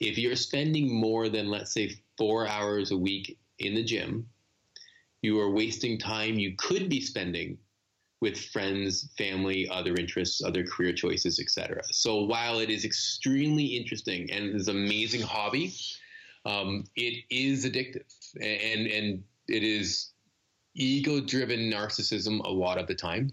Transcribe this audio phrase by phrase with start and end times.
[0.00, 4.26] if you're spending more than, let's say, four hours a week in the gym,
[5.22, 7.58] you are wasting time you could be spending
[8.22, 11.82] with friends, family, other interests, other career choices, etc.
[11.90, 15.74] So while it is extremely interesting and is an amazing hobby,
[16.44, 18.04] um, it is addictive
[18.40, 20.12] and and it is
[20.74, 23.30] ego-driven narcissism a lot of the time.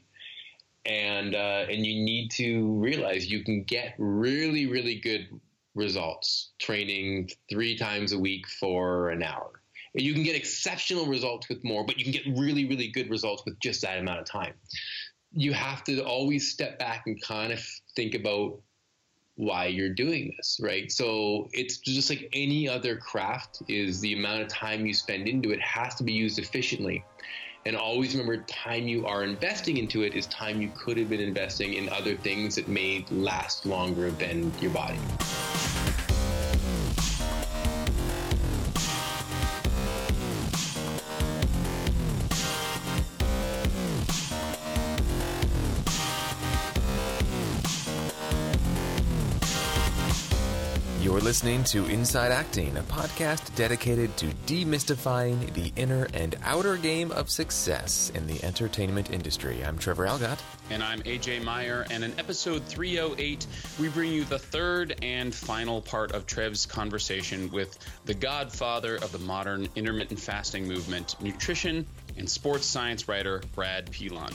[0.86, 5.28] And uh, and you need to realize you can get really really good
[5.78, 9.62] results training three times a week for an hour.
[9.94, 13.44] You can get exceptional results with more, but you can get really, really good results
[13.46, 14.54] with just that amount of time.
[15.34, 18.60] You have to always step back and kind of think about
[19.36, 20.92] why you're doing this, right?
[20.92, 25.52] So it's just like any other craft is the amount of time you spend into
[25.52, 27.04] it has to be used efficiently.
[27.66, 31.20] And always remember time you are investing into it is time you could have been
[31.20, 35.00] investing in other things that may last longer than your body.
[51.28, 57.30] Listening to Inside Acting, a podcast dedicated to demystifying the inner and outer game of
[57.30, 59.62] success in the entertainment industry.
[59.62, 60.40] I'm Trevor Algatt.
[60.70, 61.86] And I'm AJ Meyer.
[61.92, 63.46] And in episode 308,
[63.78, 69.12] we bring you the third and final part of Trev's conversation with the godfather of
[69.12, 71.86] the modern intermittent fasting movement, nutrition
[72.18, 74.32] and sports science writer Brad Pilon.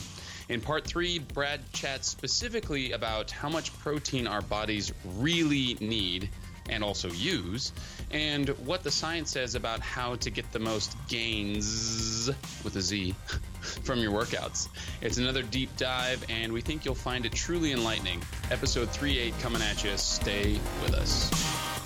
[0.51, 6.29] In part three, Brad chats specifically about how much protein our bodies really need
[6.69, 7.73] and also use,
[8.11, 12.31] and what the science says about how to get the most gains
[12.65, 13.15] with a Z
[13.85, 14.69] from your workouts.
[15.01, 18.23] It's another deep dive, and we think you'll find it truly enlightening.
[18.51, 19.97] Episode 3 8 coming at you.
[19.97, 21.82] Stay with us.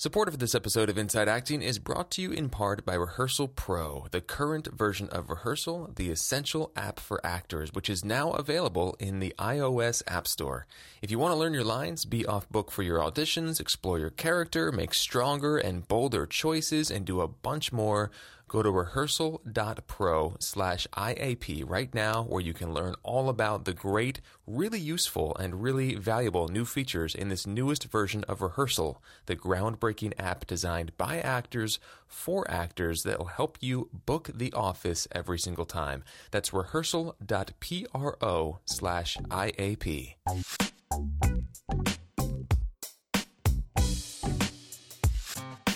[0.00, 3.48] Support for this episode of Inside Acting is brought to you in part by Rehearsal
[3.48, 8.96] Pro, the current version of Rehearsal, the essential app for actors, which is now available
[8.98, 10.66] in the iOS App Store.
[11.02, 14.08] If you want to learn your lines, be off book for your auditions, explore your
[14.08, 18.10] character, make stronger and bolder choices, and do a bunch more,
[18.50, 24.20] go to rehearsal.pro slash IAP right now where you can learn all about the great,
[24.44, 30.14] really useful, and really valuable new features in this newest version of Rehearsal, the groundbreaking
[30.18, 31.78] app designed by actors
[32.08, 36.02] for actors that will help you book the office every single time.
[36.32, 40.14] That's rehearsal.pro slash IAP.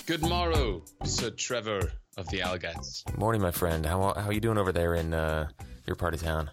[0.05, 3.17] Good morrow, Sir Trevor of the Algats.
[3.17, 3.83] Morning, my friend.
[3.83, 5.47] How how are you doing over there in uh,
[5.87, 6.51] your part of town?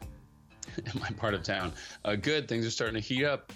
[0.78, 1.74] in my part of town.
[2.02, 2.48] Uh, good.
[2.48, 3.52] Things are starting to heat up.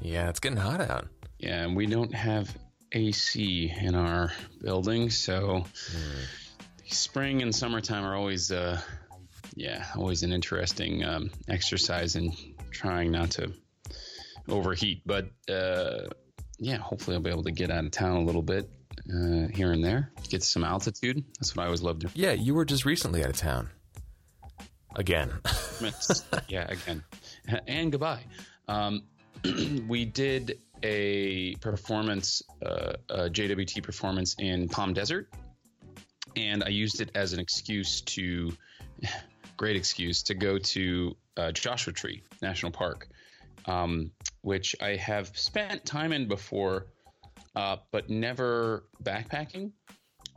[0.00, 1.08] Yeah, it's getting hot out.
[1.38, 2.56] Yeah, and we don't have
[2.92, 4.32] AC in our
[4.62, 6.26] building, so mm.
[6.86, 8.80] spring and summertime are always, uh,
[9.54, 12.32] yeah, always an interesting um, exercise in
[12.70, 13.52] trying not to
[14.48, 15.02] overheat.
[15.04, 16.08] But uh,
[16.58, 18.70] yeah, hopefully I'll be able to get out of town a little bit
[19.12, 21.24] uh, here and there, get some altitude.
[21.38, 22.16] That's what I always love loved.
[22.16, 23.70] Yeah, you were just recently out of town.
[24.96, 25.32] Again.
[26.48, 27.04] yeah, again.
[27.66, 28.24] And goodbye.
[28.68, 29.02] Um,
[29.88, 35.28] we did a performance, uh, a JWT performance in Palm Desert,
[36.34, 38.52] and I used it as an excuse to,
[39.56, 43.08] great excuse, to go to uh, Joshua Tree National Park,
[43.66, 44.10] um,
[44.42, 46.86] which I have spent time in before
[47.56, 49.72] uh, but never backpacking.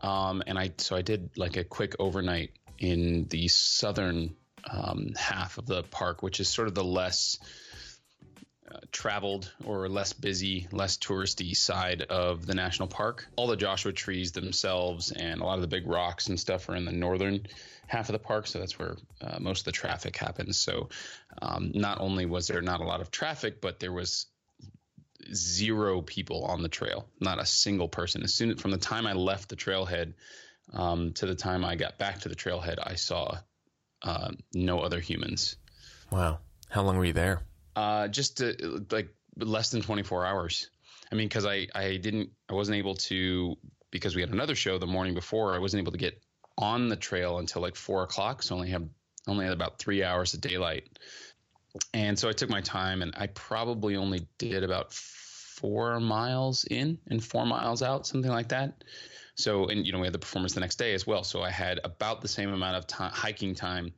[0.02, 4.36] Um, and I so I did like a quick overnight in the southern
[4.70, 7.38] um, half of the park, which is sort of the less
[8.72, 13.28] uh, traveled or less busy, less touristy side of the national park.
[13.36, 16.76] All the Joshua trees themselves and a lot of the big rocks and stuff are
[16.76, 17.46] in the northern
[17.88, 20.58] half of the park, so that's where uh, most of the traffic happens.
[20.58, 20.88] So
[21.42, 24.28] um, not only was there not a lot of traffic, but there was
[25.34, 28.24] zero people on the trail, not a single person.
[28.24, 30.14] As soon from the time I left the trailhead
[30.74, 33.38] um, to the time I got back to the trailhead, I saw
[34.02, 35.56] uh, no other humans.
[36.12, 36.40] Wow,
[36.70, 37.42] how long were you there?
[37.76, 40.70] Uh, just to, like less than 24 hours.
[41.12, 43.58] I mean, because I I didn't I wasn't able to
[43.92, 45.56] because we had another show the morning before.
[45.56, 46.22] I wasn't able to get
[46.58, 48.90] on the trail until like four o'clock, so only had
[49.28, 50.88] only had about three hours of daylight
[51.94, 56.98] and so I took my time, and I probably only did about four miles in
[57.08, 58.84] and four miles out, something like that.
[59.36, 61.24] So, and you know, we had the performance the next day as well.
[61.24, 63.92] So I had about the same amount of time, hiking time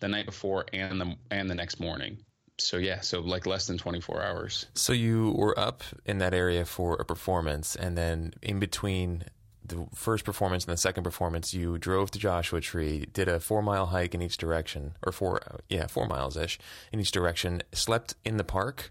[0.00, 2.18] the night before and the and the next morning.
[2.58, 4.66] so yeah, so like less than 24 hours.
[4.74, 9.24] So you were up in that area for a performance, and then in between
[9.68, 13.62] the first performance and the second performance, you drove to Joshua Tree, did a four
[13.62, 16.58] mile hike in each direction, or four, yeah, four miles ish
[16.92, 18.90] in each direction, slept in the park,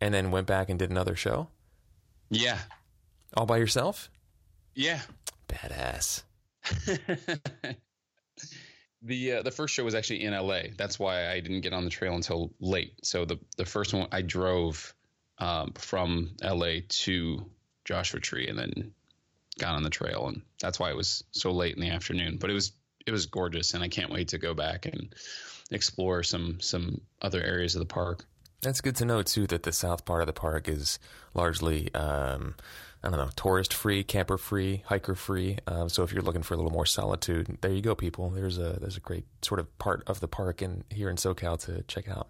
[0.00, 1.48] and then went back and did another show.
[2.30, 2.58] Yeah.
[3.34, 4.10] All by yourself?
[4.74, 5.00] Yeah.
[5.48, 6.22] Badass.
[9.02, 10.62] the uh, the first show was actually in LA.
[10.76, 12.94] That's why I didn't get on the trail until late.
[13.02, 14.94] So the the first one I drove
[15.38, 17.46] um, from LA to
[17.84, 18.92] Joshua Tree and then
[19.58, 22.38] got on the trail, and that's why it was so late in the afternoon.
[22.38, 22.72] But it was
[23.06, 25.14] it was gorgeous, and I can't wait to go back and
[25.70, 28.24] explore some some other areas of the park.
[28.62, 29.46] That's good to know too.
[29.46, 30.98] That the south part of the park is
[31.34, 31.92] largely.
[31.94, 32.54] Um,
[33.04, 35.58] I don't know, tourist free, camper free, hiker free.
[35.68, 38.30] Um, so if you're looking for a little more solitude, there you go, people.
[38.30, 41.58] There's a there's a great sort of part of the park in here in SoCal
[41.66, 42.28] to check out.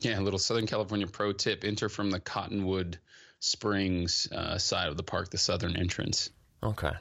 [0.00, 2.98] Yeah, a little Southern California pro tip: enter from the Cottonwood
[3.40, 6.30] Springs uh, side of the park, the southern entrance.
[6.64, 6.92] Okay.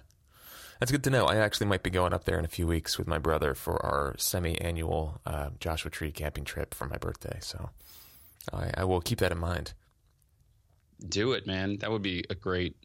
[0.80, 1.26] That's good to know.
[1.26, 3.84] I actually might be going up there in a few weeks with my brother for
[3.86, 7.38] our semi-annual uh, Joshua Tree camping trip for my birthday.
[7.40, 7.70] So
[8.52, 9.74] I, I will keep that in mind.
[11.08, 11.78] Do it, man.
[11.78, 12.76] That would be a great.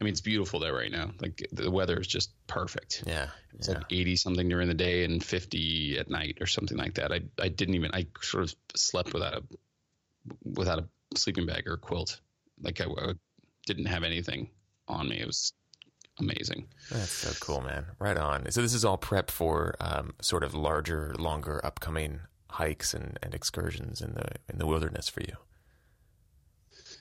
[0.00, 1.10] I mean, it's beautiful there right now.
[1.20, 3.04] Like the weather is just perfect.
[3.06, 3.74] Yeah, it's yeah.
[3.74, 7.12] like eighty something during the day and fifty at night or something like that.
[7.12, 7.90] I I didn't even.
[7.94, 9.42] I sort of slept without a
[10.44, 10.88] without a
[11.18, 12.20] sleeping bag or quilt.
[12.60, 13.12] Like I, I
[13.66, 14.50] didn't have anything
[14.88, 15.20] on me.
[15.20, 15.52] It was
[16.18, 16.66] amazing.
[16.90, 17.86] That's so cool, man.
[17.98, 18.50] Right on.
[18.50, 22.20] So this is all prep for um, sort of larger, longer, upcoming
[22.50, 25.36] hikes and, and excursions in the in the wilderness for you.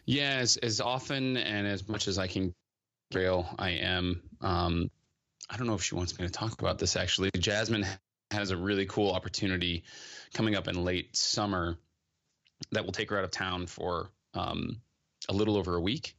[0.06, 2.54] Yeah, as as often and as much as I can
[3.12, 4.22] trail, I am.
[4.42, 4.90] Um,
[5.50, 7.30] I don't know if she wants me to talk about this actually.
[7.38, 7.86] Jasmine
[8.32, 9.84] has a really cool opportunity
[10.34, 11.78] coming up in late summer
[12.72, 14.82] that will take her out of town for um,
[15.30, 16.16] a little over a week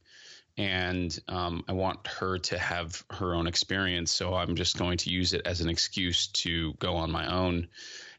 [0.57, 4.11] and um, I want her to have her own experience.
[4.11, 7.67] So I'm just going to use it as an excuse to go on my own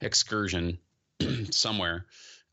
[0.00, 0.78] excursion
[1.50, 2.06] somewhere.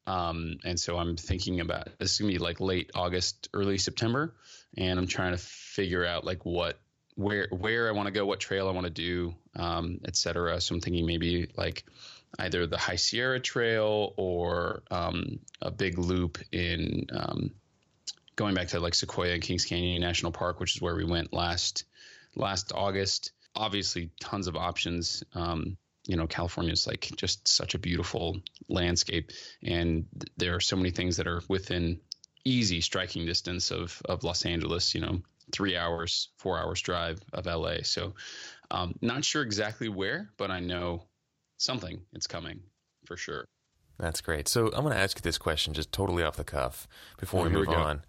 [0.08, 4.36] Um, and so I'm thinking about this is gonna be like late August, early September,
[4.78, 6.80] and I'm trying to figure out like what
[7.16, 10.62] where where I want to go, what trail I want to do, um, etc.
[10.62, 11.86] So I'm thinking maybe like
[12.38, 17.52] either the High Sierra Trail or um, a big loop in um,
[18.36, 21.34] going back to like Sequoia and Kings Canyon National Park, which is where we went
[21.34, 21.86] last
[22.36, 23.32] last August.
[23.56, 25.24] Obviously, tons of options.
[25.34, 29.32] Um, you know, California is like just such a beautiful landscape,
[29.64, 32.00] and th- there are so many things that are within
[32.44, 34.94] easy striking distance of of Los Angeles.
[34.94, 35.22] You know,
[35.52, 37.78] three hours, four hours drive of LA.
[37.84, 38.14] So,
[38.72, 41.04] um, not sure exactly where, but I know
[41.58, 42.02] something.
[42.14, 42.62] It's coming
[43.06, 43.46] for sure.
[43.98, 44.48] That's great.
[44.48, 46.88] So I'm going to ask you this question, just totally off the cuff,
[47.18, 48.04] before Oh, we move we on.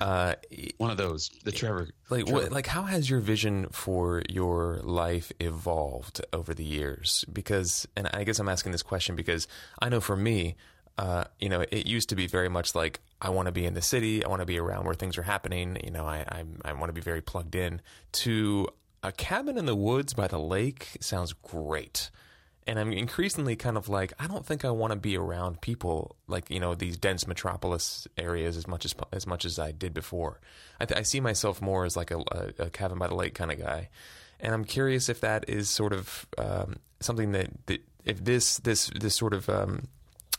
[0.00, 0.34] Uh,
[0.78, 1.88] One of those, the Trevor.
[2.08, 2.42] like, Trevor.
[2.42, 7.24] what, like, how has your vision for your life evolved over the years?
[7.32, 9.46] Because, and I guess I'm asking this question because
[9.80, 10.56] I know for me,
[10.98, 13.74] uh, you know, it used to be very much like I want to be in
[13.74, 15.78] the city, I want to be around where things are happening.
[15.82, 17.80] You know, I I, I want to be very plugged in.
[18.12, 18.68] To
[19.02, 22.10] a cabin in the woods by the lake sounds great
[22.66, 26.16] and I'm increasingly kind of like I don't think I want to be around people
[26.26, 29.94] like you know these dense metropolis areas as much as as much as I did
[29.94, 30.40] before.
[30.78, 33.34] I, th- I see myself more as like a, a, a cabin by the lake
[33.34, 33.88] kind of guy,
[34.38, 38.90] and I'm curious if that is sort of um, something that, that if this this
[38.94, 39.88] this sort of um,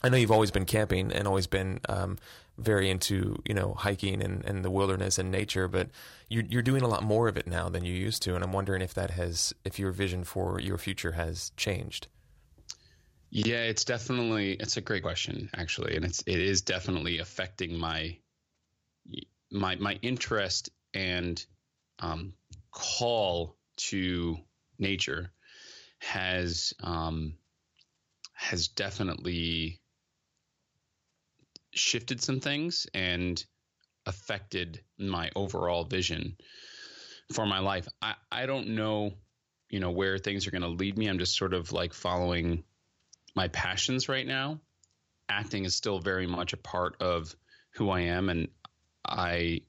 [0.03, 2.17] I know you've always been camping and always been um,
[2.57, 5.89] very into you know hiking and, and the wilderness and nature, but
[6.29, 8.53] you're, you're doing a lot more of it now than you used to, and I'm
[8.53, 12.07] wondering if that has if your vision for your future has changed.
[13.31, 18.17] Yeah, it's definitely it's a great question actually, and it's it is definitely affecting my
[19.51, 21.43] my my interest and
[22.00, 22.33] um,
[22.71, 24.38] call to
[24.79, 25.31] nature
[26.00, 27.35] has um,
[28.33, 29.79] has definitely
[31.73, 33.43] shifted some things and
[34.05, 36.35] affected my overall vision
[37.33, 37.88] for my life.
[38.01, 39.13] I, I don't know,
[39.69, 41.07] you know, where things are going to lead me.
[41.07, 42.63] I'm just sort of like following
[43.35, 44.59] my passions right now.
[45.29, 47.35] Acting is still very much a part of
[47.75, 48.29] who I am.
[48.29, 48.50] And
[49.05, 49.61] I,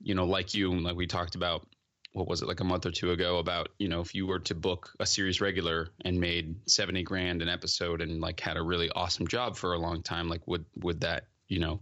[0.00, 1.66] you know, like you, like we talked about,
[2.12, 4.38] what was it, like a month or two ago about, you know, if you were
[4.40, 8.62] to book a series regular and made 70 grand an episode and like had a
[8.62, 11.80] really awesome job for a long time, like would, would that, you know,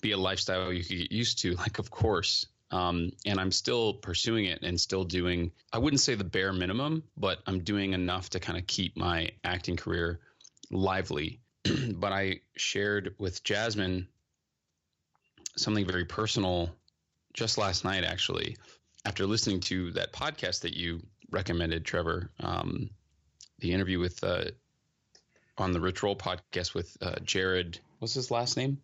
[0.00, 1.54] be a lifestyle you could get used to?
[1.58, 2.46] Like, of course.
[2.72, 7.04] Um, and I'm still pursuing it and still doing, I wouldn't say the bare minimum,
[7.16, 10.20] but I'm doing enough to kind of keep my acting career
[10.70, 11.42] lively
[11.94, 14.08] but I shared with Jasmine
[15.56, 16.70] something very personal
[17.34, 18.56] just last night, actually,
[19.04, 21.00] after listening to that podcast that you
[21.30, 22.90] recommended, Trevor, um,
[23.60, 24.44] the interview with uh,
[25.56, 27.78] on the Rich Roll podcast with uh, Jared.
[27.98, 28.78] What's his last name?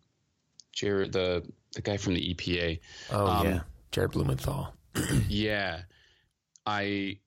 [0.72, 2.80] Jared, the the guy from the EPA.
[3.10, 3.60] Oh um, yeah,
[3.92, 4.74] Jared Blumenthal.
[5.28, 5.82] yeah,
[6.66, 7.18] I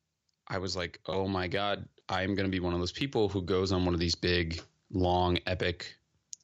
[0.48, 3.42] I was like, oh my god, I'm going to be one of those people who
[3.42, 5.96] goes on one of these big, long, epic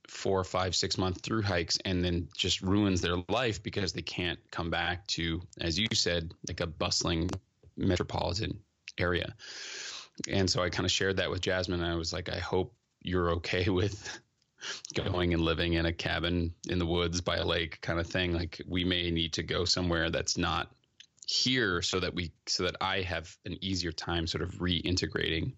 [0.07, 4.39] four, five, six month through hikes and then just ruins their life because they can't
[4.51, 7.29] come back to, as you said, like a bustling
[7.75, 8.59] metropolitan
[8.97, 9.35] area.
[10.29, 11.83] And so I kind of shared that with Jasmine.
[11.83, 14.19] I was like, I hope you're okay with
[14.93, 18.33] going and living in a cabin in the woods by a lake kind of thing.
[18.33, 20.71] Like we may need to go somewhere that's not
[21.27, 25.53] here so that we so that I have an easier time sort of reintegrating.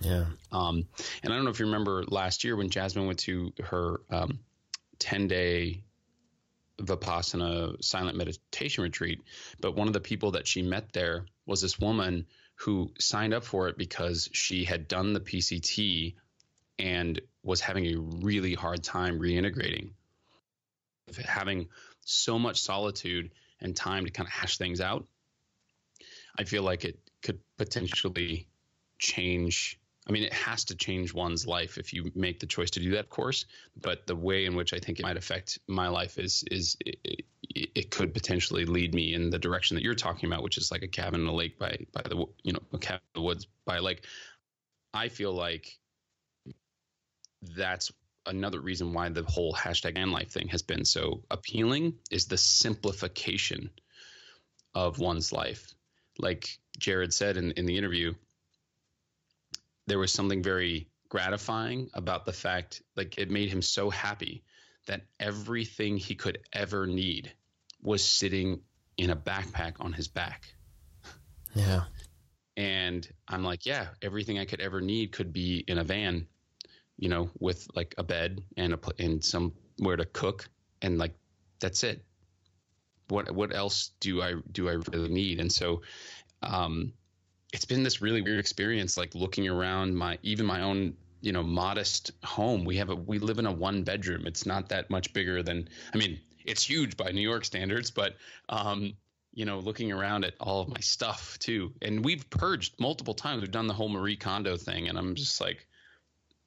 [0.00, 0.26] Yeah.
[0.52, 0.86] Um,
[1.22, 4.40] and I don't know if you remember last year when Jasmine went to her um,
[4.98, 5.82] 10 day
[6.80, 9.20] Vipassana silent meditation retreat,
[9.60, 12.26] but one of the people that she met there was this woman
[12.56, 16.14] who signed up for it because she had done the PCT
[16.78, 19.90] and was having a really hard time reintegrating,
[21.24, 21.68] having
[22.04, 23.30] so much solitude
[23.60, 25.06] and time to kind of hash things out,
[26.38, 28.46] I feel like it could potentially
[28.98, 29.80] change.
[30.08, 32.92] I mean, it has to change one's life if you make the choice to do
[32.92, 33.44] that, of course.
[33.80, 37.24] But the way in which I think it might affect my life is is it,
[37.50, 40.82] it could potentially lead me in the direction that you're talking about, which is like
[40.82, 43.46] a cabin in a lake by by the you know a cabin in the woods
[43.64, 44.04] by a lake.
[44.94, 45.78] I feel like
[47.42, 47.90] that's
[48.26, 52.36] another reason why the whole hashtag van life thing has been so appealing is the
[52.36, 53.70] simplification
[54.74, 55.74] of one's life.
[56.18, 58.14] Like Jared said in, in the interview,
[59.86, 64.42] there was something very gratifying about the fact, like it made him so happy
[64.86, 67.32] that everything he could ever need
[67.82, 68.60] was sitting
[68.96, 70.44] in a backpack on his back.
[71.54, 71.84] Yeah.
[72.56, 76.26] And I'm like, yeah, everything I could ever need could be in a van
[76.98, 80.48] you know, with like a bed and a and somewhere to cook,
[80.82, 81.14] and like
[81.60, 82.04] that's it.
[83.08, 85.40] What what else do I do I really need?
[85.40, 85.82] And so,
[86.42, 86.92] um,
[87.52, 91.42] it's been this really weird experience, like looking around my even my own you know
[91.42, 92.64] modest home.
[92.64, 94.26] We have a we live in a one bedroom.
[94.26, 98.16] It's not that much bigger than I mean it's huge by New York standards, but
[98.48, 98.94] um,
[99.34, 101.72] you know, looking around at all of my stuff too.
[101.82, 103.42] And we've purged multiple times.
[103.42, 105.66] We've done the whole Marie Kondo thing, and I'm just like,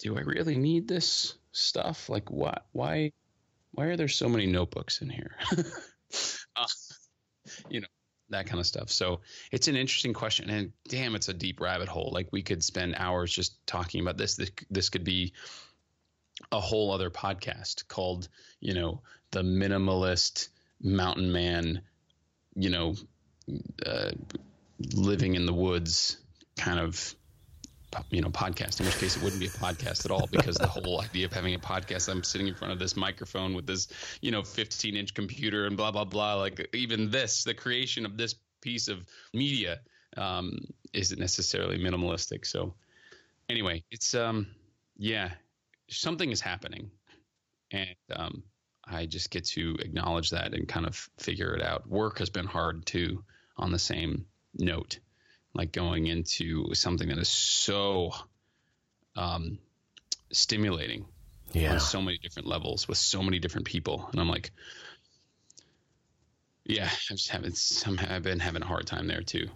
[0.02, 2.10] do I really need this stuff?
[2.10, 3.12] Like, why, why,
[3.72, 5.36] why are there so many notebooks in here?
[6.56, 6.66] uh,
[7.70, 7.88] you know,
[8.30, 8.90] that kind of stuff.
[8.90, 12.12] So it's an interesting question, and damn, it's a deep rabbit hole.
[12.14, 14.36] Like we could spend hours just talking about this.
[14.36, 15.34] This, this could be
[16.52, 18.28] a whole other podcast called,
[18.60, 20.50] you know, the minimalist
[20.82, 21.82] mountain man,
[22.56, 22.96] you know,
[23.86, 24.12] uh,
[24.96, 26.18] living in the woods
[26.58, 27.16] kind of
[28.10, 30.68] you know podcast in which case it wouldn't be a podcast at all because the
[30.68, 33.88] whole idea of having a podcast i'm sitting in front of this microphone with this
[34.22, 38.18] you know 15 inch computer and blah blah blah like even this the creation of
[38.18, 39.82] this piece of media
[40.18, 40.60] um,
[40.94, 42.46] isn't necessarily minimalistic.
[42.46, 42.76] So
[43.50, 44.48] anyway it's um
[44.98, 45.32] yeah
[45.90, 46.92] something is happening.
[47.72, 48.44] And um
[48.86, 51.88] i just get to acknowledge that and kind of figure it out.
[51.88, 53.24] Work has been hard too
[53.58, 55.00] on the same note
[55.54, 58.12] like going into something that is so
[59.16, 59.60] um,
[60.32, 61.06] stimulating
[61.52, 61.74] yeah.
[61.74, 64.08] on so many different levels with so many different people.
[64.12, 64.52] And I'm like,
[66.66, 67.58] yeah, I'm just haven't,
[68.10, 69.48] I've been having a hard time there too.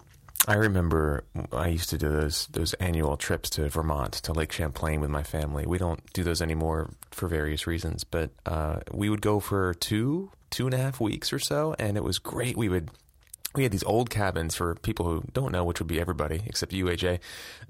[0.48, 5.00] I remember I used to do those those annual trips to Vermont to Lake Champlain
[5.00, 5.66] with my family.
[5.66, 10.30] We don't do those anymore for various reasons, but uh, we would go for two
[10.50, 12.56] two and a half weeks or so, and it was great.
[12.56, 12.90] We would
[13.56, 16.72] we had these old cabins for people who don't know, which would be everybody except
[16.72, 17.20] you AJ.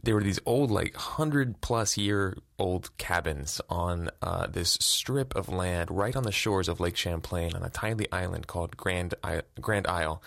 [0.02, 5.49] They were these old, like hundred plus year old cabins on uh, this strip of
[5.49, 9.43] land right on the shores of Lake Champlain on a tiny island called Grand I-
[9.61, 10.23] Grand Isle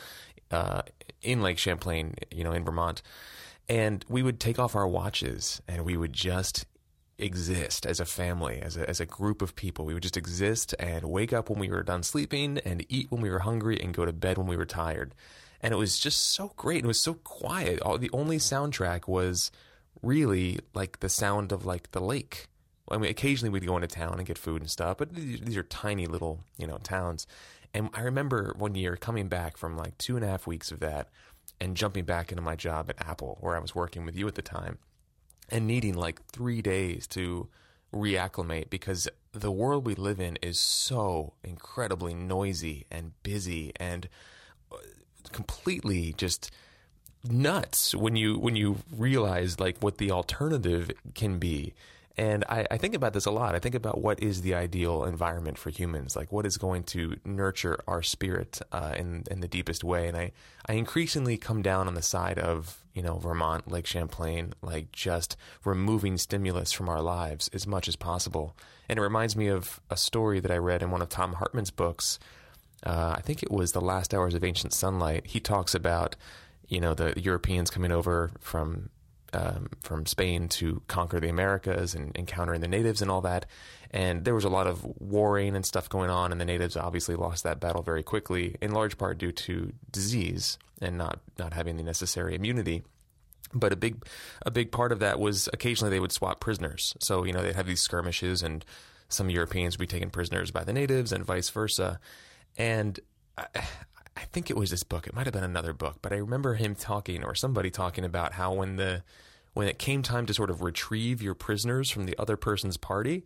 [0.51, 0.81] uh,
[1.21, 3.01] in Lake Champlain, you know, in Vermont.
[3.67, 6.65] And we would take off our watches and we would just
[7.19, 9.85] exist as a family, as a, as a group of people.
[9.85, 13.21] We would just exist and wake up when we were done sleeping and eat when
[13.21, 15.13] we were hungry and go to bed when we were tired
[15.61, 16.83] and it was just so great.
[16.83, 17.81] It was so quiet.
[17.81, 19.51] All, the only soundtrack was
[20.01, 22.47] really like the sound of like the lake.
[22.89, 25.63] I mean, occasionally we'd go into town and get food and stuff, but these, are
[25.63, 27.27] tiny little, you know, towns.
[27.73, 30.79] And I remember one year coming back from like two and a half weeks of
[30.79, 31.09] that
[31.61, 34.35] and jumping back into my job at Apple, where I was working with you at
[34.35, 34.79] the time,
[35.49, 37.49] and needing like three days to
[37.93, 44.07] reacclimate because the world we live in is so incredibly noisy and busy and
[44.71, 44.77] uh,
[45.31, 46.51] completely just
[47.27, 51.73] nuts when you when you realize like what the alternative can be
[52.19, 53.55] and I, I, think about this a lot.
[53.55, 57.15] I think about what is the ideal environment for humans, like what is going to
[57.23, 60.09] nurture our spirit uh, in in the deepest way.
[60.09, 60.33] And I,
[60.65, 65.37] I increasingly come down on the side of you know Vermont, Lake Champlain, like just
[65.63, 68.53] removing stimulus from our lives as much as possible.
[68.89, 71.71] And it reminds me of a story that I read in one of Thom Hartmann's
[71.71, 72.19] books.
[72.85, 75.27] Uh, I think it was The Last Hours of Ancient Sunlight.
[75.27, 76.15] He talks about
[76.67, 78.89] you know the Europeans coming over from
[79.33, 83.45] um, from Spain to conquer the Americas and encountering the natives and all that.
[83.91, 87.15] And there was a lot of warring and stuff going on, and the natives obviously
[87.15, 91.77] lost that battle very quickly, in large part due to disease and not not having
[91.77, 92.83] the necessary immunity.
[93.51, 94.05] But a big
[94.45, 96.95] a big part of that was occasionally they would swap prisoners.
[96.99, 98.63] So you know they'd have these skirmishes, and
[99.09, 101.99] some Europeans would be taken prisoners by the natives, and vice versa.
[102.59, 102.99] And
[103.37, 105.07] I, I think it was this book.
[105.07, 108.33] It might have been another book, but I remember him talking or somebody talking about
[108.33, 109.01] how when the
[109.53, 113.25] when it came time to sort of retrieve your prisoners from the other person's party,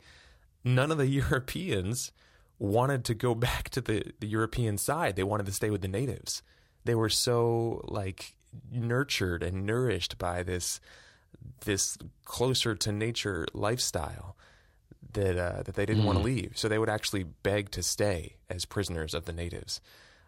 [0.63, 2.12] none of the Europeans
[2.60, 5.16] wanted to go back to the, the European side.
[5.16, 6.44] They wanted to stay with the natives.
[6.86, 8.36] They were so like
[8.72, 10.80] nurtured and nourished by this
[11.66, 14.38] this closer to nature lifestyle
[15.13, 16.08] that uh, that they didn't mm.
[16.08, 16.53] want to leave.
[16.55, 19.82] So they would actually beg to stay as prisoners of the natives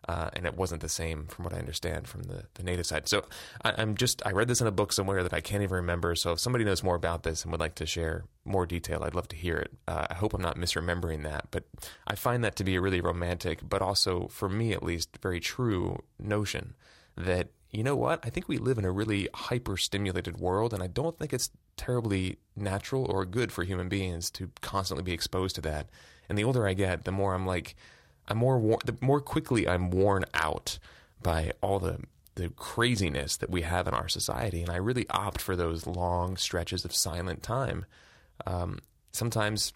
[0.08, 3.08] uh, and it wasn't the same from what I understand from the, the native side.
[3.08, 3.26] So
[3.64, 6.16] I, am just I read this in a book somewhere that I can't even remember.
[6.16, 9.16] So if somebody knows more about this and would like to share more detail, I'd
[9.16, 9.72] love to hear it.
[9.88, 11.64] Uh, I hope I'm not misremembering that, but
[12.08, 15.40] I find that to be a really romantic, but also for me at least, very
[15.40, 16.76] true notion
[17.18, 18.20] that you know what?
[18.24, 21.50] I think we live in a really hyper stimulated world, and I don't think it's
[21.78, 25.90] terribly natural or good for human beings to constantly be exposed to that.
[26.30, 27.76] And the older I get, the more I'm like,
[28.28, 30.80] I'm more the more quickly I'm worn out
[31.22, 32.00] by all the
[32.36, 36.38] the craziness that we have in our society, and I really opt for those long
[36.38, 37.86] stretches of silent time.
[38.46, 38.80] Um,
[39.12, 39.74] sometimes,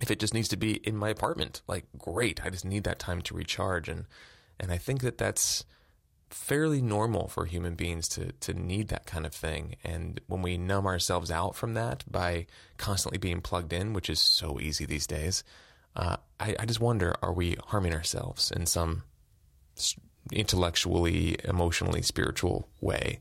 [0.00, 2.98] if it just needs to be in my apartment, like great, I just need that
[2.98, 4.06] time to recharge, and
[4.58, 5.64] and I think that that's
[6.34, 9.76] fairly normal for human beings to to need that kind of thing.
[9.84, 14.20] And when we numb ourselves out from that by constantly being plugged in, which is
[14.20, 15.44] so easy these days,
[15.94, 19.04] uh, I, I, just wonder: Are we harming ourselves in some
[20.32, 23.20] intellectually, emotionally, spiritual way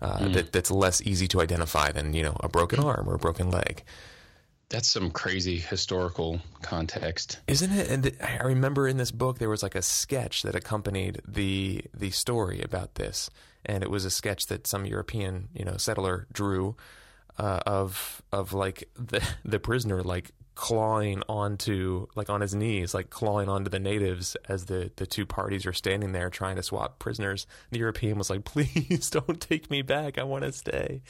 [0.00, 0.32] uh, mm.
[0.32, 3.50] that that's less easy to identify than you know a broken arm or a broken
[3.50, 3.84] leg?
[4.68, 7.88] That's some crazy historical context, isn't it?
[7.88, 12.10] And I remember in this book there was like a sketch that accompanied the the
[12.10, 13.30] story about this,
[13.64, 16.76] and it was a sketch that some European you know settler drew
[17.38, 23.10] uh, of of like the the prisoner like clawing onto like on his knees like
[23.10, 26.98] clawing onto the natives as the the two parties are standing there trying to swap
[26.98, 27.46] prisoners.
[27.70, 30.16] The european was like please don't take me back.
[30.18, 31.02] I want to stay.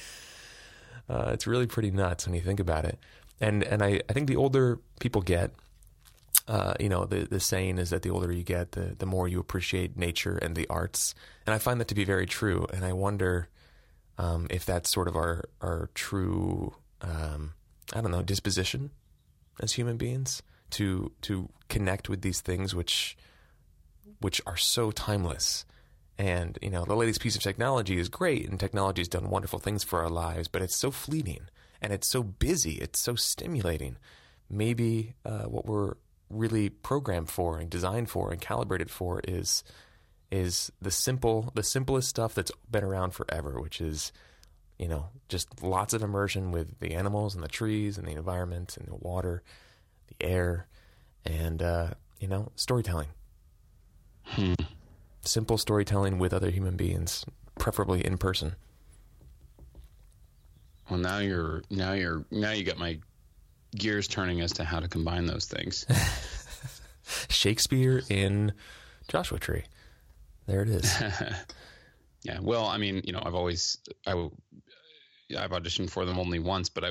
[1.06, 2.98] Uh, it's really pretty nuts when you think about it
[3.40, 5.50] and and i i think the older people get
[6.46, 9.26] uh, you know, the, the saying is that the older you get, the, the more
[9.26, 11.14] you appreciate nature and the arts.
[11.46, 12.66] And I find that to be very true.
[12.72, 13.48] And I wonder
[14.18, 17.54] um, if that's sort of our, our true, um,
[17.94, 18.90] I don't know, disposition
[19.60, 23.16] as human beings to to connect with these things which
[24.20, 25.64] which are so timeless.
[26.18, 29.58] And you know, the latest piece of technology is great, and technology has done wonderful
[29.58, 31.48] things for our lives, but it's so fleeting
[31.84, 33.98] and it's so busy, it's so stimulating.
[34.48, 35.94] Maybe uh, what we're
[36.30, 39.62] really programmed for and designed for and calibrated for is
[40.30, 44.12] is the simple, the simplest stuff that's been around forever, which is
[44.78, 48.76] you know, just lots of immersion with the animals and the trees and the environment
[48.76, 49.42] and the water,
[50.08, 50.66] the air,
[51.24, 53.08] and uh, you know, storytelling.
[54.24, 54.54] Hmm.
[55.20, 57.24] Simple storytelling with other human beings,
[57.58, 58.56] preferably in person.
[60.88, 62.98] Well, now you're now you're now you got my
[63.74, 65.86] gears turning as to how to combine those things.
[67.28, 68.52] Shakespeare in
[69.08, 69.64] Joshua Tree.
[70.46, 71.02] There it is.
[72.22, 72.38] yeah.
[72.40, 74.12] Well, I mean, you know, I've always I
[75.36, 76.90] I've auditioned for them only once, but I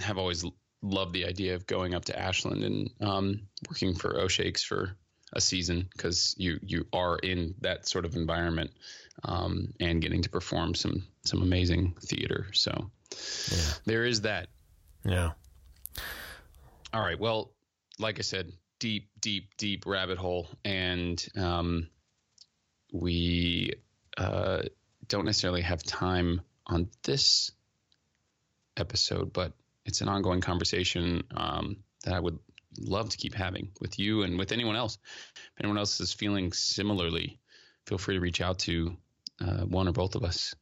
[0.00, 0.44] have always
[0.82, 4.96] loved the idea of going up to Ashland and um, working for O'Shakes for
[5.32, 8.70] a season because you you are in that sort of environment
[9.24, 12.46] um, and getting to perform some some amazing theater.
[12.52, 13.72] So yeah.
[13.84, 14.48] there is that.
[15.04, 15.32] Yeah.
[16.92, 17.18] All right.
[17.18, 17.52] Well,
[17.98, 21.88] like I said, deep, deep, deep rabbit hole, and um,
[22.92, 23.74] we
[24.16, 24.62] uh,
[25.06, 27.50] don't necessarily have time on this
[28.76, 29.52] episode, but
[29.84, 32.38] it's an ongoing conversation um, that I would
[32.78, 34.98] love to keep having with you and with anyone else.
[35.34, 37.40] If anyone else is feeling similarly,
[37.86, 38.96] feel free to reach out to
[39.40, 40.54] uh, one or both of us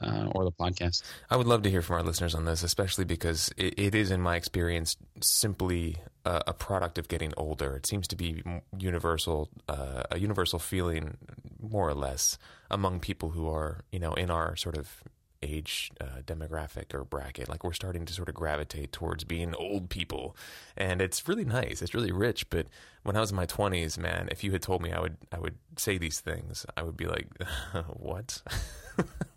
[0.00, 1.02] uh, or the podcast.
[1.30, 4.10] I would love to hear from our listeners on this, especially because it, it is,
[4.10, 7.76] in my experience, simply a, a, product of getting older.
[7.76, 8.42] It seems to be
[8.78, 11.16] universal, uh, a universal feeling,
[11.60, 12.38] more or less,
[12.70, 15.02] among people who are, you know, in our sort of
[15.44, 17.48] age uh, demographic or bracket.
[17.48, 20.36] Like we're starting to sort of gravitate towards being old people,
[20.76, 21.82] and it's really nice.
[21.82, 22.48] It's really rich.
[22.50, 22.66] But
[23.02, 25.38] when I was in my twenties, man, if you had told me I would I
[25.38, 27.28] would say these things, I would be like,
[27.88, 28.42] what,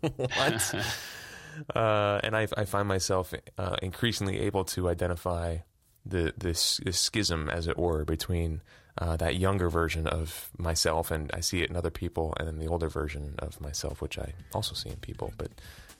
[0.00, 0.74] what?
[1.74, 5.58] uh, and I, I find myself uh, increasingly able to identify
[6.04, 8.62] the this, this schism, as it were, between
[8.96, 12.58] uh, that younger version of myself, and I see it in other people, and then
[12.58, 15.32] the older version of myself, which I also see in people.
[15.36, 15.50] But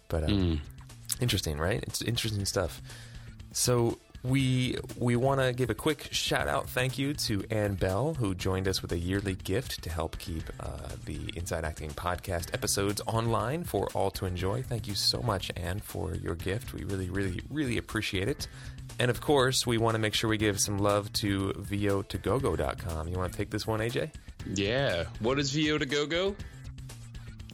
[0.08, 0.60] but um, mm.
[1.20, 1.82] interesting, right?
[1.86, 2.80] It's interesting stuff.
[3.52, 8.14] So we we want to give a quick shout out, thank you to Ann Bell
[8.14, 12.52] who joined us with a yearly gift to help keep uh, the Inside Acting podcast
[12.52, 14.62] episodes online for all to enjoy.
[14.62, 16.72] Thank you so much, Ann, for your gift.
[16.72, 18.48] We really, really, really appreciate it.
[18.98, 23.08] And of course, we want to make sure we give some love to vo2gogo.com.
[23.08, 24.10] You want to take this one, AJ?
[24.46, 25.04] Yeah.
[25.20, 26.34] What is vo2gogo?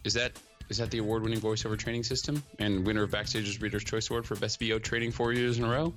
[0.04, 0.32] Is that
[0.68, 4.36] is that the award-winning voiceover training system and winner of Backstage's Reader's Choice Award for
[4.36, 5.92] Best VO training four years in a row?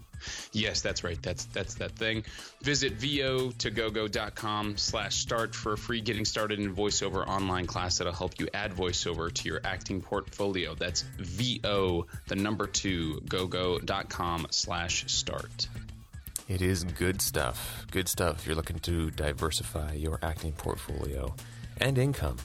[0.51, 1.21] Yes, that's right.
[1.21, 2.23] That's that's that thing.
[2.62, 8.39] Visit vo2gogo.com slash start for a free getting started in voiceover online class that'll help
[8.39, 10.75] you add voiceover to your acting portfolio.
[10.75, 15.67] That's vo the number two gogo.com slash start.
[16.49, 17.86] It is good stuff.
[17.91, 18.39] Good stuff.
[18.39, 21.36] If you're looking to diversify your acting portfolio
[21.80, 22.38] and income.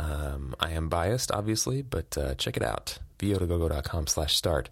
[0.00, 2.98] Um, I am biased, obviously, but uh, check it out.
[3.18, 4.70] vo2gogo.com slash start.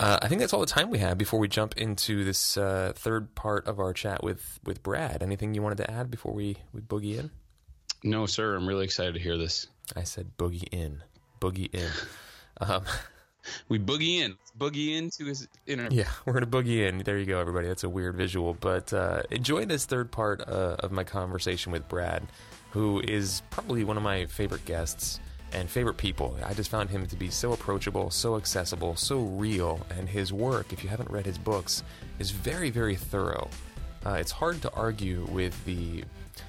[0.00, 2.92] Uh, I think that's all the time we have before we jump into this uh,
[2.96, 5.22] third part of our chat with, with Brad.
[5.22, 7.30] Anything you wanted to add before we, we boogie in?
[8.02, 8.56] No, sir.
[8.56, 9.66] I'm really excited to hear this.
[9.94, 11.02] I said boogie in.
[11.40, 11.90] Boogie in.
[12.60, 12.84] Um,
[13.68, 14.36] we boogie in.
[14.56, 15.90] Boogie into his internet.
[15.90, 16.98] Yeah, we're going to boogie in.
[16.98, 17.66] There you go, everybody.
[17.66, 18.54] That's a weird visual.
[18.54, 22.24] But uh, enjoy this third part uh, of my conversation with Brad
[22.72, 25.20] who is probably one of my favorite guests
[25.52, 26.36] and favorite people.
[26.44, 30.72] I just found him to be so approachable, so accessible, so real, and his work,
[30.72, 31.82] if you haven't read his books,
[32.18, 33.48] is very, very thorough.
[34.04, 36.02] Uh, it's hard to argue with the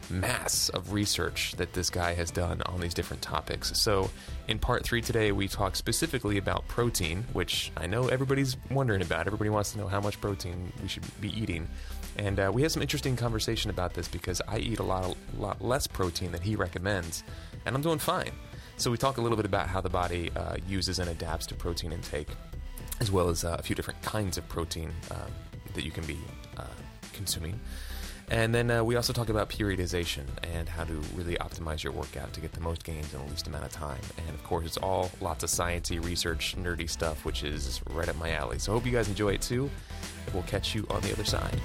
[0.09, 3.77] mass of research that this guy has done on these different topics.
[3.77, 4.09] So,
[4.47, 9.27] in part three today, we talk specifically about protein, which I know everybody's wondering about.
[9.27, 11.67] Everybody wants to know how much protein we should be eating.
[12.17, 15.41] And uh, we had some interesting conversation about this because I eat a lot, a
[15.41, 17.23] lot less protein than he recommends,
[17.65, 18.31] and I'm doing fine.
[18.77, 21.55] So we talk a little bit about how the body uh, uses and adapts to
[21.55, 22.27] protein intake,
[22.99, 25.31] as well as uh, a few different kinds of protein um,
[25.73, 26.17] that you can be
[26.57, 26.65] uh,
[27.13, 27.59] consuming.
[28.29, 30.23] And then uh, we also talk about periodization
[30.55, 33.47] and how to really optimize your workout to get the most gains in the least
[33.47, 34.01] amount of time.
[34.17, 38.17] And of course, it's all lots of sciencey, research, nerdy stuff, which is right up
[38.17, 38.59] my alley.
[38.59, 39.69] So I hope you guys enjoy it too.
[40.33, 41.59] We'll catch you on the other side.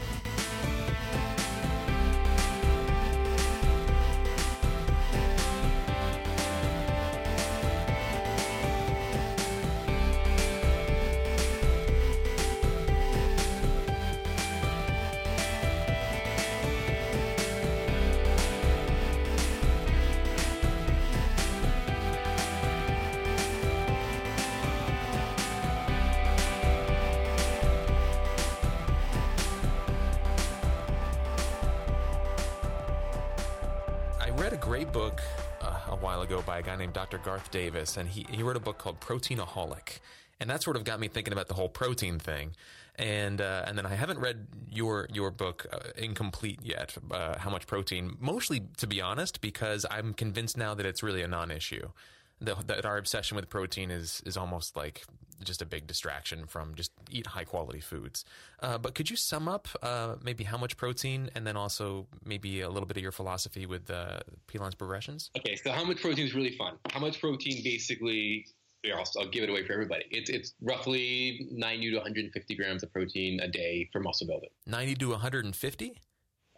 [37.51, 40.01] Davis, and he, he wrote a book called Proteinaholic.
[40.41, 42.53] And that sort of got me thinking about the whole protein thing.
[42.97, 46.97] And uh, and then I haven't read your your book uh, incomplete yet.
[47.11, 48.17] Uh, how much protein?
[48.21, 51.91] Mostly, to be honest, because I'm convinced now that it's really a non-issue.
[52.41, 55.05] That, that our obsession with protein is is almost like
[55.45, 58.25] just a big distraction from just eat high quality foods.
[58.61, 62.61] Uh, but could you sum up uh, maybe how much protein, and then also maybe
[62.61, 65.31] a little bit of your philosophy with uh, Pilon's progressions?
[65.37, 66.75] Okay, so how much protein is really fun.
[66.91, 68.47] How much protein basically?
[68.87, 70.05] I'll, I'll, give it away for everybody.
[70.11, 74.51] It's it's roughly 90 to 150 grams of protein a day for muscle building.
[74.67, 76.01] 90 to 150.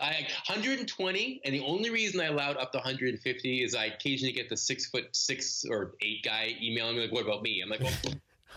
[0.01, 4.49] I 120, and the only reason I allowed up to 150 is I occasionally get
[4.49, 7.81] the six foot six or eight guy emailing me like, "What about me?" I'm like,
[7.81, 7.93] "Well,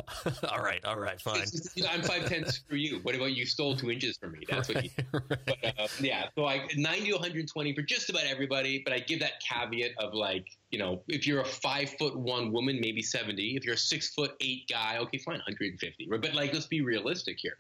[0.50, 1.46] all right, all right, fine.
[1.90, 2.46] I'm five ten.
[2.46, 3.00] Screw you.
[3.04, 3.46] What about you?
[3.46, 4.40] Stole two inches from me.
[4.50, 4.90] That's what you.
[5.14, 5.40] Right.
[5.46, 8.82] But, uh, yeah, so I 90 to 120 for just about everybody.
[8.84, 12.52] But I give that caveat of like, you know, if you're a five foot one
[12.52, 13.56] woman, maybe 70.
[13.56, 16.08] If you're a six foot eight guy, okay, fine, 150.
[16.10, 17.58] But like, let's be realistic here.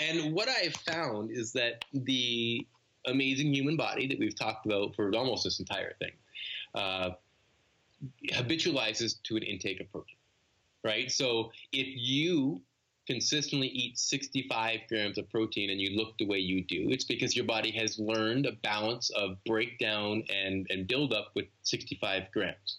[0.00, 2.66] And what I have found is that the
[3.06, 6.12] amazing human body that we've talked about for almost this entire thing
[6.74, 7.10] uh,
[8.32, 10.16] habitualizes to an intake of protein
[10.84, 11.10] right?
[11.10, 12.60] So if you
[13.06, 17.34] consistently eat 65 grams of protein and you look the way you do, it's because
[17.34, 22.78] your body has learned a balance of breakdown and, and buildup with 65 grams.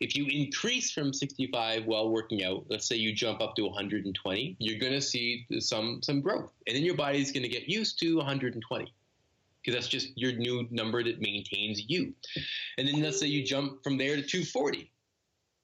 [0.00, 4.56] If you increase from 65 while working out, let's say you jump up to 120,
[4.58, 8.00] you're going to see some some growth, and then your body's going to get used
[8.00, 8.92] to 120
[9.62, 12.12] because that's just your new number that maintains you.
[12.78, 14.90] And then let's say you jump from there to 240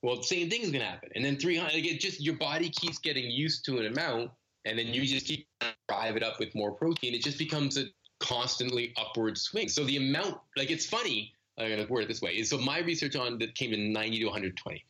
[0.03, 1.11] well, the same thing is going to happen.
[1.15, 4.31] And then 300, like it just your body keeps getting used to an amount,
[4.65, 5.47] and then you just keep
[5.89, 7.15] drive it up with more protein.
[7.15, 7.87] It just becomes a
[8.21, 9.69] constantly upward swing.
[9.69, 11.33] So the amount, like it's funny.
[11.59, 12.41] I'm going to word it this way.
[12.45, 14.85] So my research on that came in 90 to 120.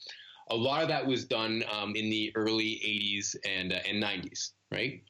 [0.51, 4.53] A lot of that was done um, in the early 80s and uh, and 90s,
[4.71, 5.03] right?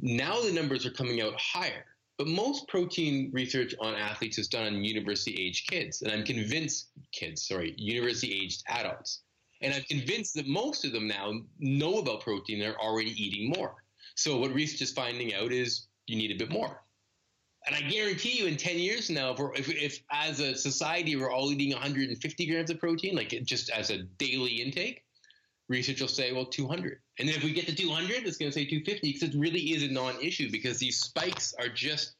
[0.00, 1.84] Now the numbers are coming out higher.
[2.18, 6.02] But most protein research on athletes is done on university aged kids.
[6.02, 9.22] And I'm convinced, kids, sorry, university aged adults.
[9.62, 12.58] And I'm convinced that most of them now know about protein.
[12.58, 13.76] They're already eating more.
[14.16, 16.82] So what research is finding out is you need a bit more.
[17.66, 21.30] And I guarantee you, in 10 years now, if, if, if, as a society we're
[21.30, 25.04] all eating 150 grams of protein, like just as a daily intake,
[25.68, 27.00] research will say, well, 200.
[27.18, 29.72] And then if we get to 200, it's going to say 250 because it really
[29.72, 32.14] is a non-issue because these spikes are just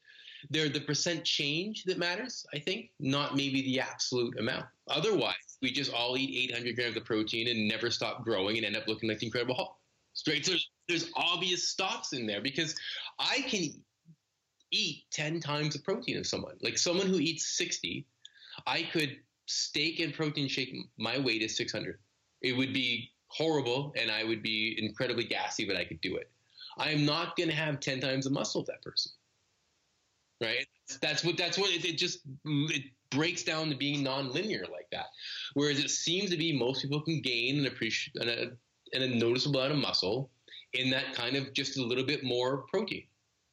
[0.49, 2.45] they're the percent change that matters.
[2.53, 4.65] I think not maybe the absolute amount.
[4.87, 8.77] Otherwise, we just all eat 800 grams of protein and never stop growing and end
[8.77, 9.75] up looking like the Incredible Hulk.
[10.13, 10.45] Straight.
[10.45, 10.53] So
[10.87, 12.75] there's obvious stops in there because
[13.19, 13.83] I can
[14.71, 16.55] eat 10 times the protein of someone.
[16.61, 18.05] Like someone who eats 60,
[18.65, 21.99] I could steak and protein shake my weight is 600.
[22.41, 26.29] It would be horrible and I would be incredibly gassy, but I could do it.
[26.77, 29.11] I am not going to have 10 times the muscle of that person.
[30.41, 30.65] Right?
[31.01, 34.89] That's what, that's what it, it just, mm, it breaks down to being nonlinear like
[34.91, 35.07] that.
[35.53, 38.51] Whereas it seems to be most people can gain an appreciate and a,
[38.93, 40.29] and a noticeable amount of muscle
[40.73, 43.03] in that kind of just a little bit more protein.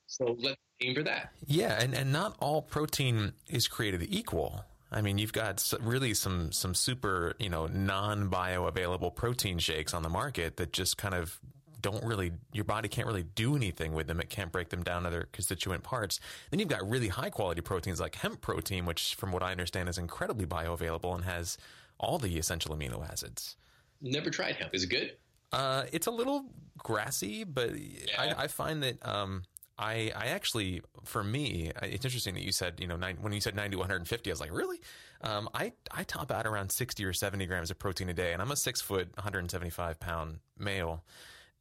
[0.06, 1.32] So let's aim for that.
[1.46, 4.64] Yeah, and, and not all protein is created equal.
[4.90, 10.02] I mean, you've got really some some super you know non bioavailable protein shakes on
[10.02, 11.40] the market that just kind of
[11.80, 14.20] don't really your body can't really do anything with them.
[14.20, 16.20] It can't break them down to their constituent parts.
[16.50, 19.88] Then you've got really high quality proteins like hemp protein, which from what I understand
[19.88, 21.58] is incredibly bioavailable and has
[21.98, 23.56] all the essential amino acids.
[24.00, 24.74] Never tried hemp.
[24.74, 25.16] Is it good?
[25.52, 26.46] Uh, it's a little
[26.78, 28.34] grassy, but yeah.
[28.36, 29.44] I, I, find that um,
[29.78, 33.54] I, I actually, for me, it's interesting that you said, you know, when you said
[33.54, 34.80] 90 to 150, I was like, really?
[35.20, 38.40] Um, I, I top out around 60 or 70 grams of protein a day, and
[38.40, 41.04] I'm a six foot, 175 pound male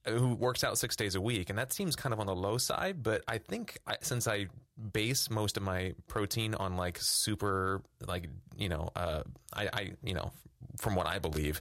[0.07, 2.57] who works out six days a week, and that seems kind of on the low
[2.57, 3.01] side.
[3.01, 4.47] But I think I, since I
[4.93, 9.23] base most of my protein on like super, like you know, uh,
[9.53, 10.31] I, I you know,
[10.77, 11.59] from what I believe,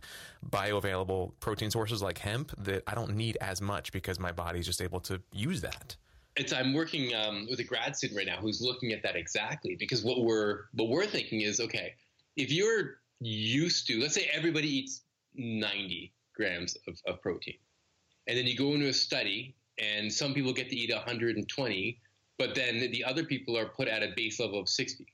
[0.48, 4.82] bioavailable protein sources like hemp, that I don't need as much because my body's just
[4.82, 5.96] able to use that
[6.36, 9.76] it's I'm working um, with a grad student right now who's looking at that exactly
[9.78, 11.94] because what we're what we're thinking is okay
[12.36, 15.02] if you're used to let's say everybody eats
[15.36, 17.58] 90 grams of, of protein
[18.26, 22.00] and then you go into a study and some people get to eat 120
[22.38, 25.06] but then the other people are put at a base level of 60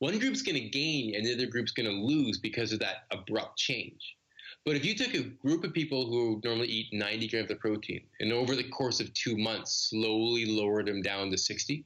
[0.00, 3.04] one group's going to gain and the other group's going to lose because of that
[3.10, 4.16] abrupt change
[4.64, 8.00] but if you took a group of people who normally eat 90 grams of protein
[8.20, 11.84] and over the course of two months slowly lowered them down to 60,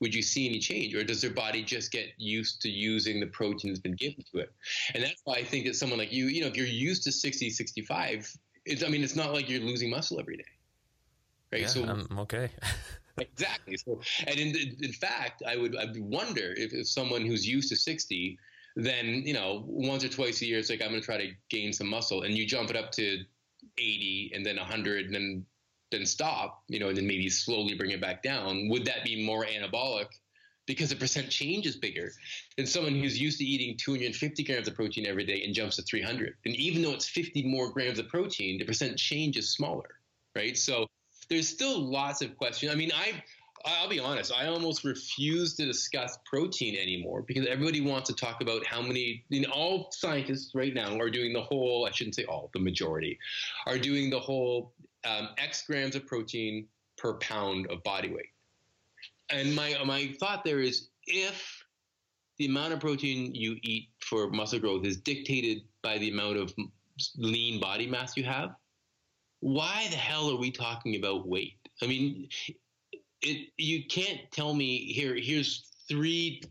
[0.00, 0.94] would you see any change?
[0.94, 4.40] Or does their body just get used to using the protein that's been given to
[4.40, 4.52] it?
[4.92, 7.12] And that's why I think that someone like you, you know, if you're used to
[7.12, 8.36] 60, 65,
[8.66, 10.44] it's, I mean, it's not like you're losing muscle every day.
[11.52, 11.62] Right.
[11.62, 12.50] Yeah, so I'm okay.
[13.18, 13.78] exactly.
[13.78, 17.70] So, and in, in fact, I would, I would wonder if, if someone who's used
[17.70, 18.38] to 60
[18.76, 21.30] then you know once or twice a year it's like i'm going to try to
[21.48, 22.22] gain some muscle.
[22.22, 23.18] And you jump it up to
[23.78, 25.46] 80 and then 100 and then
[25.90, 28.68] then stop you know and then maybe slowly bring it back down.
[28.68, 30.08] Would that be more anabolic?
[30.66, 32.10] Because the percent change is bigger.
[32.56, 35.82] Than someone who's used to eating 250 grams of protein every day and jumps to
[35.82, 40.00] 300 and even though it's 50 more grams of protein the percent change is smaller
[40.34, 40.58] right?
[40.58, 40.86] So
[41.28, 42.72] there's still lots of questions.
[42.72, 43.22] I mean i
[43.64, 48.42] I'll be honest, I almost refuse to discuss protein anymore because everybody wants to talk
[48.42, 52.14] about how many, you know, all scientists right now are doing the whole, I shouldn't
[52.14, 53.18] say all, the majority
[53.66, 54.74] are doing the whole
[55.06, 56.66] um, X grams of protein
[56.98, 58.28] per pound of body weight.
[59.30, 61.64] And my, my thought there is if
[62.38, 66.54] the amount of protein you eat for muscle growth is dictated by the amount of
[67.16, 68.50] lean body mass you have,
[69.40, 71.58] why the hell are we talking about weight?
[71.82, 72.28] I mean,
[73.24, 75.14] it you can't tell me here.
[75.16, 76.42] Here's three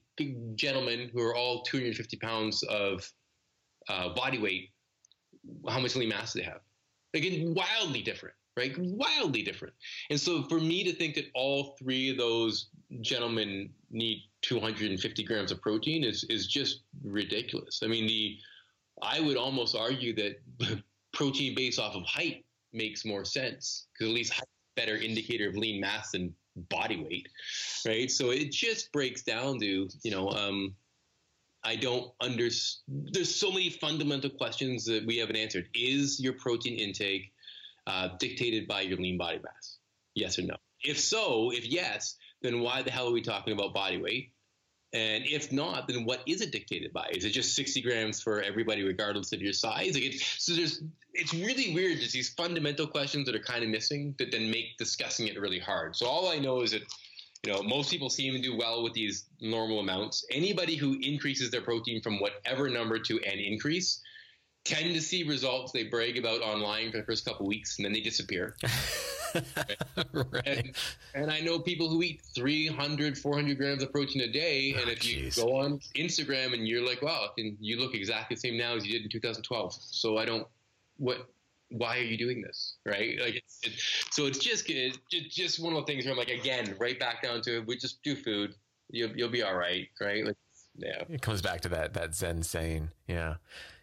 [0.56, 3.10] gentlemen who are all 250 pounds of
[3.90, 4.70] uh, body weight.
[5.68, 6.62] How much lean mass do they have?
[7.14, 8.74] Again, wildly different, right?
[8.78, 9.74] Wildly different.
[10.10, 12.70] And so, for me to think that all three of those
[13.02, 17.82] gentlemen need 250 grams of protein is is just ridiculous.
[17.84, 18.38] I mean, the
[19.02, 20.40] I would almost argue that
[21.14, 24.44] protein based off of height makes more sense because at least a
[24.76, 27.28] better indicator of lean mass than body weight,
[27.88, 28.10] right?
[28.10, 30.76] So it just breaks down to you know, um,
[31.64, 33.10] I don't understand.
[33.14, 35.68] There's so many fundamental questions that we haven't answered.
[35.74, 37.32] Is your protein intake
[37.88, 39.78] uh, dictated by your lean body mass?
[40.16, 40.56] Yes or no?
[40.84, 44.32] If so, if yes, then why the hell are we talking about body weight?
[44.94, 47.10] And if not, then what is it dictated by?
[47.12, 49.96] Is it just 60 grams for everybody, regardless of your size?
[49.96, 51.98] Like so there's, it's really weird.
[51.98, 55.60] There's these fundamental questions that are kind of missing that then make discussing it really
[55.60, 55.96] hard.
[55.96, 56.84] So all I know is that,
[57.44, 60.26] you know, most people seem to do well with these normal amounts.
[60.30, 64.00] Anybody who increases their protein from whatever number to an increase
[64.64, 67.94] tend to see results they brag about online for the first couple weeks and then
[67.94, 68.56] they disappear.
[70.14, 70.46] right.
[70.46, 70.76] and,
[71.16, 74.76] and, I know people who eat 300, 400 grams of protein a day.
[74.78, 78.36] Oh, and if you go on Instagram and you're like, wow, and you look exactly
[78.36, 79.74] the same now as you did in 2012.
[79.74, 80.48] So I don't,
[80.98, 81.30] what,
[81.70, 82.76] why are you doing this?
[82.86, 83.20] Right.
[83.20, 83.74] Like, it's, it,
[84.12, 84.98] so it's just, it's
[85.36, 87.68] just one of the things where I'm like, again, right back down to it.
[87.68, 88.56] we just do food.
[88.90, 89.88] You'll, you'll be all right.
[90.00, 90.26] Right.
[90.26, 90.38] Like,
[90.76, 91.04] yeah.
[91.10, 92.90] It comes back to that, that Zen saying.
[93.08, 93.36] Yeah.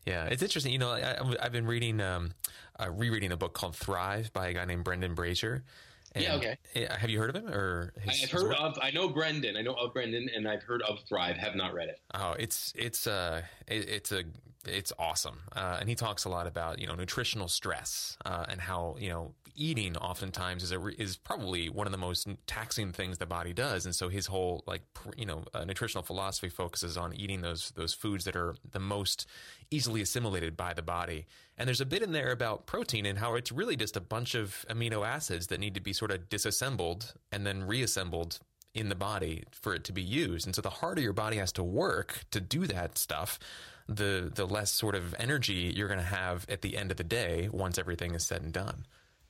[0.07, 0.73] Yeah, it's interesting.
[0.73, 2.33] You know, I, have been reading, um,
[2.79, 5.63] uh, rereading a book called Thrive by a guy named Brendan Brazier.
[6.13, 6.35] And yeah.
[6.35, 6.59] Okay.
[6.89, 7.93] Have you heard of him or?
[8.01, 8.79] His, I've heard of.
[8.83, 9.57] I know Brendan.
[9.57, 11.37] I know of Brendan, and I've heard of Thrive.
[11.37, 12.01] Have not read it.
[12.15, 14.25] Oh, it's it's uh it, it's a
[14.67, 18.61] it's awesome, uh, and he talks a lot about you know nutritional stress uh, and
[18.61, 23.19] how you know eating oftentimes is a is probably one of the most taxing things
[23.19, 24.83] the body does, and so his whole like
[25.17, 29.27] you know uh, nutritional philosophy focuses on eating those those foods that are the most
[29.71, 31.27] easily assimilated by the body.
[31.57, 34.35] And there's a bit in there about protein and how it's really just a bunch
[34.35, 38.41] of amino acids that need to be sort of disassembled and then reassembled
[38.75, 40.47] in the body for it to be used.
[40.47, 43.39] And so the harder your body has to work to do that stuff,
[43.91, 47.05] the the less sort of energy you're going to have at the end of the
[47.05, 48.87] day once everything is said and done.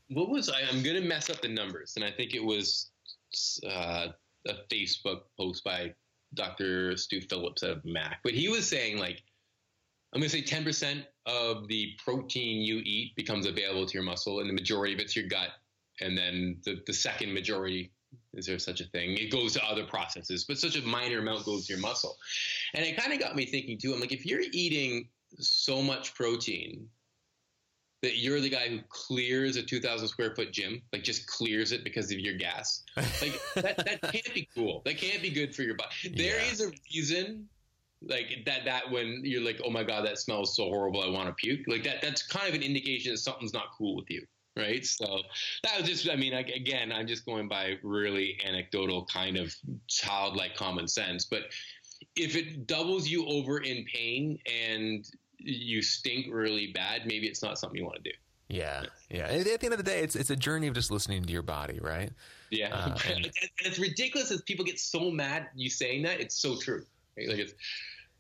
[0.09, 0.61] What was I?
[0.71, 2.91] I'm going to mess up the numbers, and I think it was
[3.67, 4.09] uh,
[4.47, 5.95] a Facebook post by
[6.35, 6.97] Dr.
[6.97, 9.23] Stu Phillips of Mac, but he was saying like
[10.13, 14.41] I'm going to say 10% of the protein you eat becomes available to your muscle,
[14.41, 15.51] and the majority of it's your gut.
[16.01, 17.93] And then the, the second majority,
[18.35, 19.17] is there such a thing?
[19.17, 22.17] It goes to other processes, but such a minor amount goes to your muscle.
[22.75, 23.93] And it kind of got me thinking too.
[23.93, 26.89] I'm like, if you're eating so much protein
[28.03, 31.85] that you're the guy who clears a 2,000 square foot gym, like just clears it
[31.85, 34.83] because of your gas, like that, that can't be cool.
[34.85, 35.91] That can't be good for your body.
[36.15, 36.53] There yeah.
[36.53, 37.49] is a reason
[38.03, 41.29] like that that when you're like oh my god that smells so horrible i want
[41.29, 44.25] to puke like that that's kind of an indication that something's not cool with you
[44.61, 45.21] right so
[45.63, 49.55] that was just i mean again i'm just going by really anecdotal kind of
[49.89, 51.43] childlike common sense but
[52.17, 55.07] if it doubles you over in pain and
[55.39, 58.17] you stink really bad maybe it's not something you want to do
[58.51, 59.27] yeah, yeah.
[59.27, 61.43] At the end of the day, it's it's a journey of just listening to your
[61.43, 62.11] body, right?
[62.51, 66.21] Yeah, uh, and, and it's ridiculous as people get so mad you saying that.
[66.21, 66.85] It's so true.
[67.17, 67.29] Right?
[67.29, 67.55] Like it's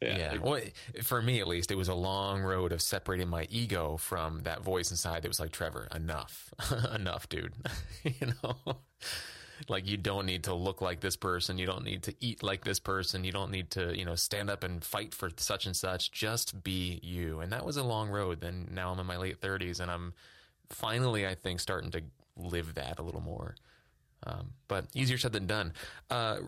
[0.01, 0.17] yeah.
[0.17, 0.37] yeah.
[0.39, 0.61] Well,
[1.03, 4.63] for me at least, it was a long road of separating my ego from that
[4.63, 6.53] voice inside that was like, Trevor, enough,
[6.95, 7.53] enough, dude.
[8.03, 8.79] you know,
[9.69, 11.59] like you don't need to look like this person.
[11.59, 13.25] You don't need to eat like this person.
[13.25, 16.11] You don't need to, you know, stand up and fight for such and such.
[16.13, 17.41] Just be you.
[17.41, 18.41] And that was a long road.
[18.41, 20.15] Then now I'm in my late 30s and I'm
[20.71, 22.03] finally, I think, starting to
[22.37, 23.55] live that a little more.
[24.27, 25.73] Um, but easier said than done.
[26.11, 26.39] Uh,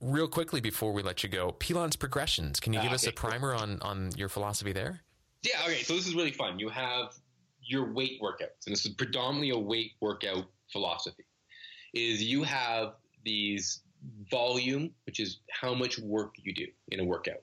[0.00, 2.60] real quickly before we let you go, Pilon's progressions.
[2.60, 3.62] Can you give uh, us a primer cool.
[3.62, 5.00] on on your philosophy there?
[5.42, 5.60] Yeah.
[5.64, 5.82] Okay.
[5.82, 6.58] So this is really fun.
[6.58, 7.14] You have
[7.62, 11.24] your weight workouts, and this is predominantly a weight workout philosophy.
[11.94, 12.94] Is you have
[13.24, 13.82] these
[14.30, 17.42] volume, which is how much work you do in a workout.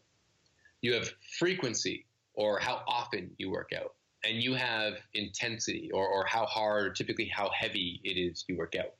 [0.82, 6.26] You have frequency, or how often you work out, and you have intensity, or, or
[6.26, 8.94] how hard, or typically how heavy it is you work out.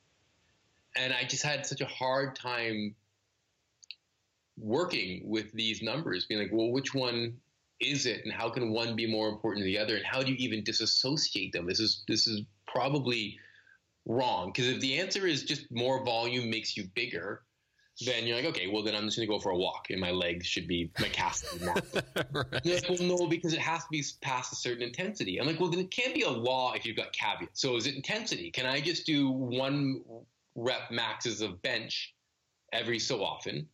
[0.96, 2.96] and I just had such a hard time
[4.58, 7.38] working with these numbers, being like, well, which one
[7.80, 10.32] is it, and how can one be more important than the other, and how do
[10.32, 11.66] you even disassociate them?
[11.68, 13.38] This is this is probably
[14.06, 17.42] wrong because if the answer is just more volume makes you bigger,
[18.06, 20.12] then you're like, okay, well then I'm just gonna go for a walk, and my
[20.12, 21.44] legs should be my calves.
[21.62, 22.66] right.
[22.66, 25.40] like, well, no, because it has to be past a certain intensity.
[25.40, 27.62] I'm like, well, then it can't be a law if you've got caveats.
[27.62, 28.52] So is it intensity?
[28.52, 30.02] Can I just do one
[30.56, 32.14] rep maxes of bench
[32.72, 33.68] every so often?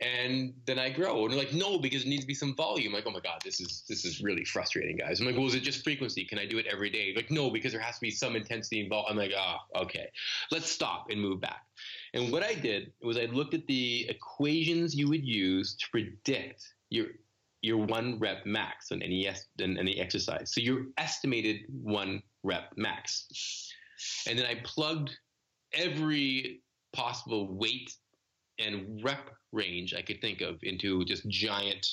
[0.00, 1.22] And then I grow.
[1.22, 2.92] And they're like, no, because it needs to be some volume.
[2.92, 5.20] Like, oh my god, this is this is really frustrating, guys.
[5.20, 6.24] I'm like, well, is it just frequency?
[6.24, 7.12] Can I do it every day?
[7.14, 9.08] Like, no, because there has to be some intensity involved.
[9.10, 10.08] I'm like, ah, oh, okay,
[10.50, 11.62] let's stop and move back.
[12.12, 16.74] And what I did was I looked at the equations you would use to predict
[16.90, 17.06] your
[17.62, 20.52] your one rep max on any on any exercise.
[20.52, 23.72] So your estimated one rep max,
[24.28, 25.16] and then I plugged
[25.72, 27.94] every possible weight
[28.58, 31.86] and rep range I could think of into just giant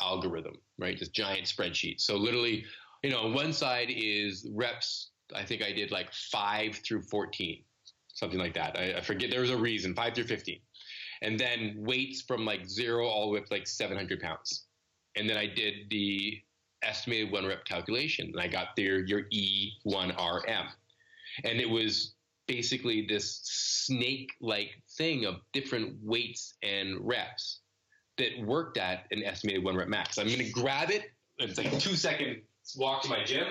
[0.00, 0.96] algorithm, right?
[0.96, 2.00] Just giant spreadsheet.
[2.00, 2.64] So literally,
[3.02, 5.10] you know, one side is reps.
[5.34, 7.62] I think I did like five through 14,
[8.08, 8.78] something like that.
[8.78, 9.30] I, I forget.
[9.30, 10.58] There was a reason, five through 15.
[11.22, 14.66] And then weights from like zero all the way up to like 700 pounds.
[15.16, 16.38] And then I did the
[16.82, 20.66] estimated one rep calculation and I got there your E1RM.
[21.44, 22.14] And it was
[22.46, 27.60] basically this snake like thing of different weights and reps
[28.18, 30.18] that worked at an estimated one rep max.
[30.18, 31.10] I'm going to grab it.
[31.38, 32.42] It's like a two second
[32.76, 33.46] walk to my gym.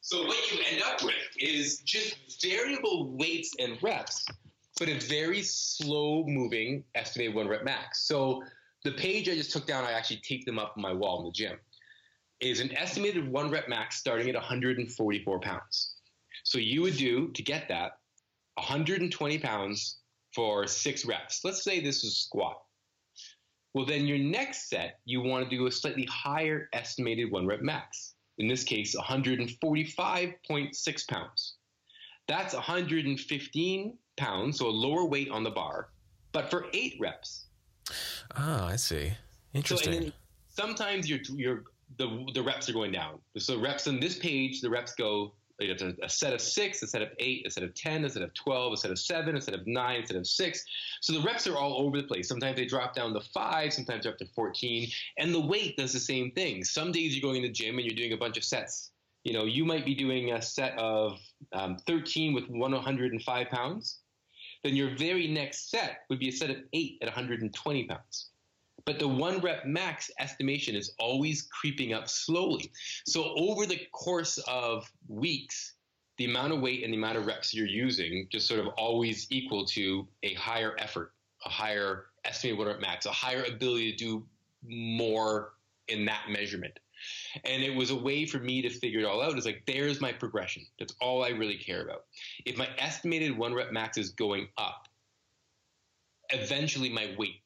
[0.00, 4.26] So what you end up with is just variable weights and reps,
[4.76, 8.08] but a very slow moving estimated one rep max.
[8.08, 8.42] So
[8.82, 11.26] the page I just took down, I actually taped them up on my wall in
[11.26, 11.58] the gym
[12.40, 15.94] is an estimated one rep max starting at 144 pounds.
[16.44, 17.98] So you would do to get that
[18.54, 19.98] 120 pounds
[20.34, 21.44] for six reps.
[21.44, 22.60] Let's say this is squat.
[23.74, 27.60] Well, then your next set, you want to do a slightly higher estimated one rep
[27.60, 28.14] max.
[28.38, 31.54] In this case, 145.6 pounds.
[32.26, 35.90] That's 115 pounds, so a lower weight on the bar,
[36.32, 37.46] but for eight reps.
[38.34, 39.12] Ah, I see.
[39.52, 40.06] Interesting.
[40.06, 40.12] So,
[40.48, 41.64] sometimes you're you're
[41.98, 43.18] the the reps are going down.
[43.38, 47.02] So reps on this page, the reps go a, a set of six, a set
[47.02, 49.40] of eight, a set of ten, a set of twelve, a set of seven, a
[49.40, 50.64] set of nine, a set of six.
[51.00, 52.28] So the reps are all over the place.
[52.28, 54.88] Sometimes they drop down to five, sometimes they're up to fourteen,
[55.18, 56.64] and the weight does the same thing.
[56.64, 58.90] Some days you're going in the gym and you're doing a bunch of sets.
[59.24, 61.18] You know, you might be doing a set of
[61.52, 63.98] um, 13 with 105 pounds.
[64.64, 68.30] Then your very next set would be a set of eight at 120 pounds
[68.90, 72.72] but the one rep max estimation is always creeping up slowly.
[73.06, 75.74] So over the course of weeks,
[76.16, 79.28] the amount of weight and the amount of reps you're using just sort of always
[79.30, 81.12] equal to a higher effort,
[81.46, 84.26] a higher estimated one rep max, a higher ability to do
[84.66, 85.52] more
[85.86, 86.76] in that measurement.
[87.44, 89.36] And it was a way for me to figure it all out.
[89.36, 90.66] It's like, there's my progression.
[90.80, 92.06] That's all I really care about.
[92.44, 94.88] If my estimated one rep max is going up,
[96.30, 97.36] eventually my weight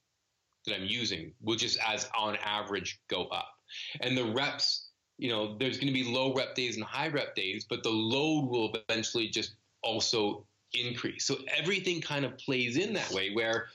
[0.66, 3.48] that I'm using will just as on average go up.
[4.00, 4.88] And the reps,
[5.18, 7.90] you know, there's going to be low rep days and high rep days, but the
[7.90, 11.24] load will eventually just also increase.
[11.24, 13.68] So everything kind of plays in that way where,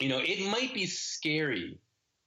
[0.00, 1.78] you know, it might be scary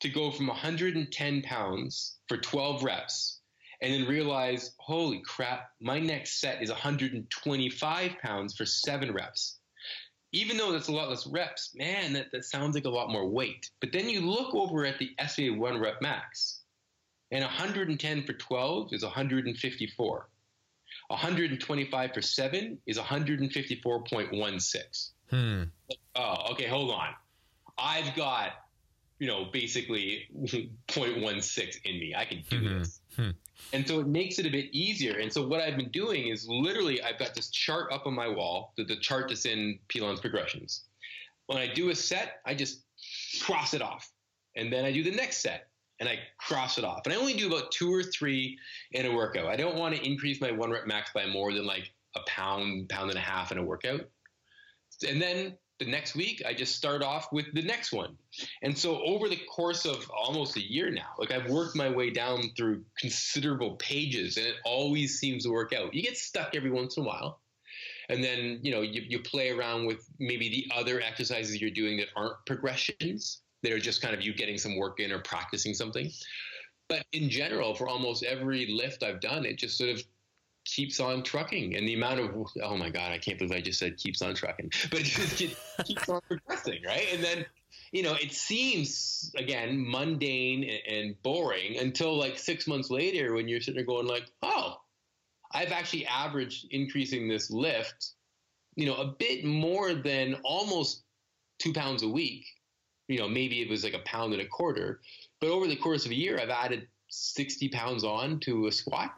[0.02, 3.40] to go from 110 pounds for 12 reps
[3.82, 9.60] and then realize, holy crap, my next set is 125 pounds for seven reps
[10.32, 13.28] even though that's a lot less reps, man, that, that sounds like a lot more
[13.28, 13.70] weight.
[13.80, 16.62] But then you look over at the estimated one rep max,
[17.32, 20.30] and 110 for 12 is 154.
[21.10, 25.10] 125 for 7 is 154.16.
[25.30, 25.64] Hmm.
[26.16, 27.10] Oh, okay, hold on.
[27.78, 28.52] I've got,
[29.20, 30.24] you know, basically
[30.88, 32.16] 0.16 in me.
[32.16, 32.80] I can do mm-hmm.
[32.80, 33.02] this.
[33.16, 33.30] Hmm.
[33.74, 35.20] And so it makes it a bit easier.
[35.20, 38.28] And so what I've been doing is literally I've got this chart up on my
[38.28, 40.86] wall, the, the chart that's in Pilon's progressions.
[41.48, 42.84] When I do a set, I just
[43.42, 44.10] cross it off.
[44.56, 45.68] And then I do the next set
[46.00, 47.02] and I cross it off.
[47.06, 48.58] And I only do about two or three
[48.92, 49.48] in a workout.
[49.48, 52.90] I don't want to increase my one rep max by more than like a pound,
[52.90, 54.02] pound and a half in a workout.
[55.08, 58.18] And then the next week I just start off with the next one.
[58.64, 62.10] And so over the course of almost a year now, like I've worked my way
[62.10, 65.94] down through considerable pages and it always seems to work out.
[65.94, 67.42] You get stuck every once in a while.
[68.10, 71.98] And then, you know, you, you play around with maybe the other exercises you're doing
[71.98, 75.74] that aren't progressions, that are just kind of you getting some work in or practicing
[75.74, 76.10] something.
[76.88, 80.02] but in general, for almost every lift I've done, it just sort of
[80.68, 81.76] keeps on trucking.
[81.76, 84.36] And the amount of, oh my God, I can't believe I just said keeps on
[84.36, 85.38] trucking, but it just
[85.86, 87.08] keeps on progressing, right?
[87.12, 87.46] And then,
[87.92, 93.62] you know, it seems, again, mundane and boring until like six months later when you're
[93.62, 94.82] sitting there going like, oh,
[95.54, 98.12] I've actually averaged increasing this lift,
[98.76, 101.04] you know, a bit more than almost
[101.60, 102.46] two pounds a week.
[103.08, 105.00] You know, maybe it was like a pound and a quarter,
[105.40, 109.14] but over the course of a year, I've added 60 pounds on to a squat.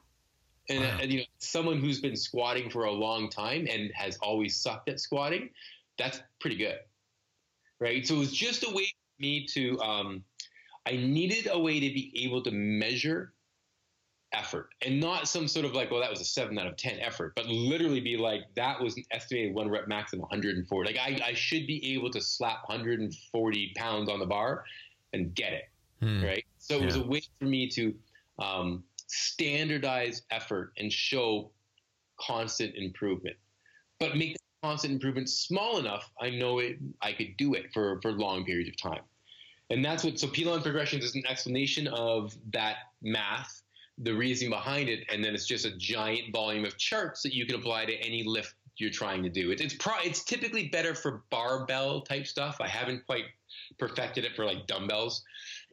[0.70, 0.98] And, wow.
[1.02, 4.90] and, you know, someone who's been squatting for a long time and has always sucked
[4.90, 5.50] at squatting,
[5.98, 6.80] that's pretty good,
[7.80, 8.06] right?
[8.06, 9.80] So it was just a way for me to.
[9.82, 10.24] Um,
[10.86, 13.34] I needed a way to be able to measure
[14.32, 17.00] effort and not some sort of like, well, that was a seven out of 10
[17.00, 20.94] effort, but literally be like, that was an estimated one rep max of 140.
[20.94, 24.64] Like I, I should be able to slap 140 pounds on the bar
[25.14, 25.70] and get it.
[26.02, 26.24] Hmm.
[26.24, 26.46] Right.
[26.58, 27.94] So it was a way for me to
[28.40, 31.52] um, standardize effort and show
[32.20, 33.36] constant improvement,
[34.00, 36.10] but make the constant improvement small enough.
[36.20, 39.02] I know it, I could do it for, for long periods of time.
[39.70, 43.62] And that's what, so Pilon progressions is an explanation of that math
[44.00, 47.46] the reasoning behind it, and then it's just a giant volume of charts that you
[47.46, 49.52] can apply to any lift you're trying to do.
[49.52, 52.58] It, it's pro, it's typically better for barbell type stuff.
[52.62, 53.26] I haven't quite
[53.78, 55.24] perfected it for like dumbbells,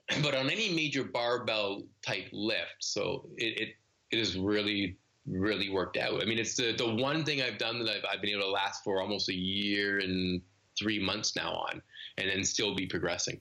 [0.23, 3.75] but on any major barbell type lift, so it
[4.11, 4.97] it, has really
[5.27, 6.23] really worked out.
[6.23, 8.51] I mean, it's the the one thing I've done that I've, I've been able to
[8.51, 10.41] last for almost a year and
[10.79, 11.83] three months now on,
[12.19, 13.41] and then still be progressing.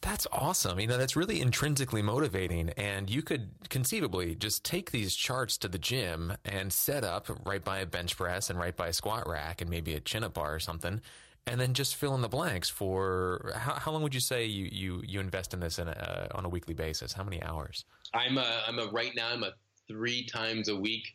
[0.00, 0.80] That's awesome.
[0.80, 2.70] You know, that's really intrinsically motivating.
[2.70, 7.62] And you could conceivably just take these charts to the gym and set up right
[7.62, 10.34] by a bench press and right by a squat rack and maybe a chin up
[10.34, 11.02] bar or something.
[11.46, 14.68] And then just fill in the blanks for how, how long would you say you,
[14.70, 17.12] you, you invest in this in a, uh, on a weekly basis?
[17.12, 17.84] How many hours?
[18.14, 19.52] I'm a, I'm a, right now, I'm a
[19.88, 21.08] three times a week,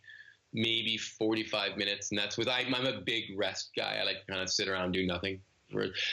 [0.53, 2.11] maybe 45 minutes.
[2.11, 3.99] And that's with, I'm, I'm a big rest guy.
[4.01, 5.39] I like to kind of sit around, do nothing.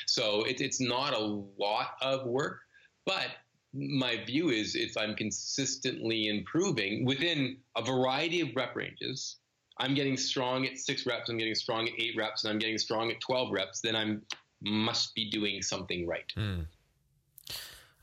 [0.07, 2.61] So it, it's not a lot of work,
[3.05, 3.27] but
[3.75, 9.37] my view is if I'm consistently improving within a variety of rep ranges,
[9.83, 12.79] I'm getting strong at six reps, I'm getting strong at eight reps, and I'm getting
[12.79, 14.17] strong at 12 reps, then I
[14.63, 16.33] must be doing something right.
[16.37, 16.67] Mm.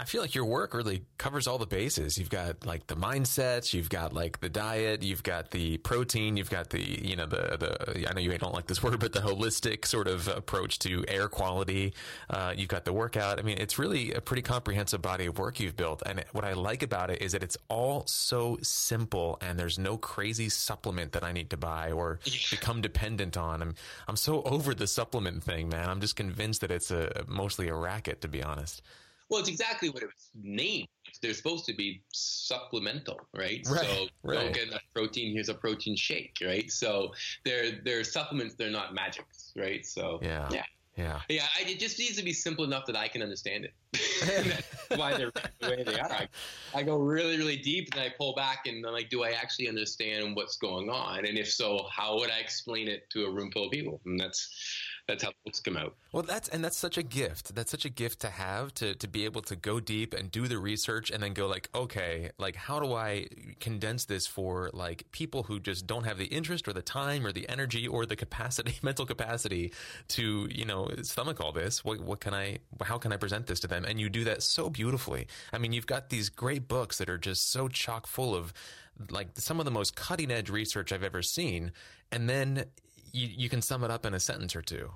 [0.02, 2.18] I feel like your work really covers all the bases.
[2.18, 6.50] You've got like the mindsets, you've got like the diet, you've got the protein, you've
[6.50, 9.20] got the, you know, the, the, I know you don't like this word, but the
[9.20, 11.93] holistic sort of approach to air quality.
[12.30, 13.39] Uh, you've got the workout.
[13.39, 16.02] I mean, it's really a pretty comprehensive body of work you've built.
[16.06, 19.97] And what I like about it is that it's all so simple and there's no
[19.97, 22.22] crazy supplement that I need to buy or
[22.52, 23.62] become dependent on.
[23.62, 23.76] I'm,
[24.08, 25.89] I'm so over the supplement thing, man.
[25.89, 28.82] I'm just convinced that it's a mostly a racket, to be honest.
[29.30, 30.88] Well, it's exactly what it was named.
[31.21, 33.65] They're supposed to be supplemental, right?
[33.69, 34.39] right so right.
[34.39, 35.34] don't get enough protein.
[35.34, 36.71] Here's a protein shake, right?
[36.71, 37.13] So
[37.45, 38.55] they're they're supplements.
[38.55, 39.86] They're not magics, right?
[39.86, 40.63] So yeah, yeah.
[40.99, 41.45] Yeah, yeah.
[41.57, 43.73] I, it just needs to be simple enough that I can understand it.
[44.47, 46.11] That's why they're the way they are.
[46.11, 46.27] I,
[46.75, 49.69] I, go really, really deep, and I pull back, and I'm like, do I actually
[49.69, 51.25] understand what's going on?
[51.25, 54.01] And if so, how would I explain it to a room full of people?
[54.05, 54.49] And that's
[55.10, 55.95] that's how books come out.
[56.12, 57.55] Well, that's and that's such a gift.
[57.55, 60.47] That's such a gift to have to to be able to go deep and do
[60.47, 63.28] the research and then go like, okay, like how do I
[63.60, 67.32] condense this for like people who just don't have the interest or the time or
[67.32, 69.74] the energy or the capacity, mental capacity
[70.10, 71.84] to you know stomach all this.
[71.84, 72.60] What what can I?
[72.84, 73.86] How can I present this to them?
[73.86, 75.26] And you do that so beautifully.
[75.51, 78.53] I mean, you've got these great books that are just so chock full of
[79.10, 81.72] like some of the most cutting edge research I've ever seen,
[82.12, 82.66] and then
[83.14, 84.89] you, you can sum it up in a sentence or two.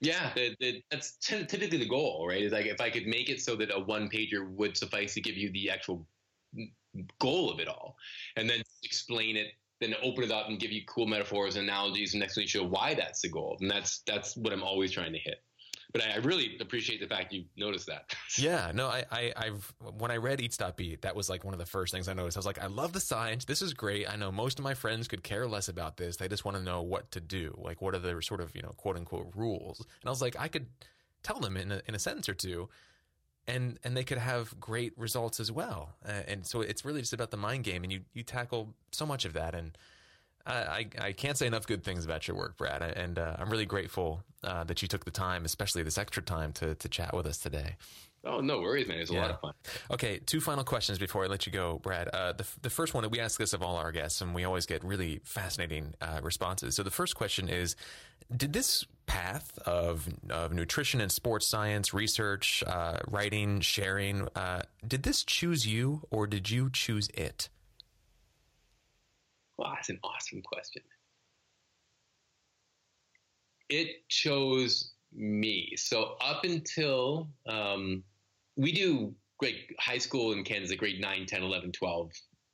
[0.00, 2.42] Yeah, it, it, that's typically the goal, right?
[2.42, 5.20] Is like if I could make it so that a one pager would suffice to
[5.20, 6.06] give you the actual
[7.18, 7.96] goal of it all,
[8.36, 9.48] and then explain it,
[9.80, 12.64] then open it up and give you cool metaphors and analogies, and next week show
[12.64, 15.42] why that's the goal, and that's that's what I'm always trying to hit
[15.96, 18.14] but I, really appreciate the fact you noticed that.
[18.38, 21.54] yeah, no, I, I, have when I read Eat Stop Eat, that was like one
[21.54, 22.36] of the first things I noticed.
[22.36, 23.44] I was like, I love the science.
[23.44, 24.08] This is great.
[24.10, 26.16] I know most of my friends could care less about this.
[26.16, 27.54] They just want to know what to do.
[27.58, 29.80] Like, what are the sort of you know quote unquote rules?
[29.80, 30.66] And I was like, I could
[31.22, 32.68] tell them in a, in a sentence or two.
[33.48, 35.94] And, and they could have great results as well.
[36.04, 39.06] Uh, and so it's really just about the mind game and you, you tackle so
[39.06, 39.54] much of that.
[39.54, 39.78] And,
[40.46, 43.66] I, I can't say enough good things about your work, Brad, and uh, I'm really
[43.66, 47.26] grateful uh, that you took the time, especially this extra time, to to chat with
[47.26, 47.76] us today.
[48.26, 48.98] Oh, no worries, man.
[48.98, 49.18] It was yeah.
[49.18, 49.52] a lot of fun.
[49.92, 52.08] Okay, two final questions before I let you go, Brad.
[52.08, 54.66] Uh, the, the first one, we ask this of all our guests, and we always
[54.66, 56.74] get really fascinating uh, responses.
[56.74, 57.76] So the first question is
[58.36, 65.04] Did this path of, of nutrition and sports science, research, uh, writing, sharing, uh, did
[65.04, 67.48] this choose you or did you choose it?
[69.58, 70.82] Well, that's an awesome question.
[73.68, 75.74] It chose me.
[75.76, 78.04] So up until um,
[78.56, 82.10] we do great high school in Kansas, grade 9, 10, 11, 12.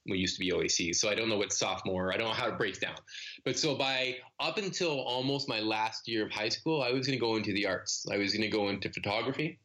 [0.09, 0.95] We used to be OAC.
[0.97, 2.97] So I don't know what sophomore, I don't know how it breaks down.
[3.45, 7.19] But so by up until almost my last year of high school, I was going
[7.19, 8.05] to go into the arts.
[8.11, 9.61] I was going to go into photography,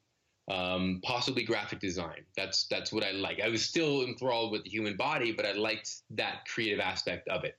[0.49, 2.23] um, possibly graphic design.
[2.35, 3.41] That's that's what I like.
[3.41, 7.43] I was still enthralled with the human body, but I liked that creative aspect of
[7.43, 7.57] it.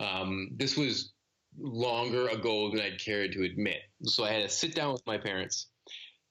[0.00, 1.12] Um, this was
[1.58, 3.80] longer ago than I'd cared to admit.
[4.04, 5.68] So I had to sit down with my parents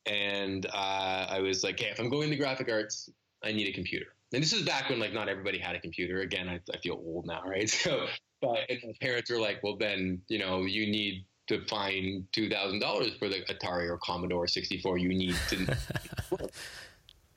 [0.06, 3.10] and uh, I was like, "Hey, if I'm going to graphic arts,
[3.43, 6.22] I need a computer." And this is back when like not everybody had a computer.
[6.22, 7.70] Again, I, I feel old now, right?
[7.84, 8.08] So,
[8.41, 12.80] but my parents were like, "Well, then you know you need to find two thousand
[12.80, 14.98] dollars for the Atari or Commodore 64.
[14.98, 15.78] You need to."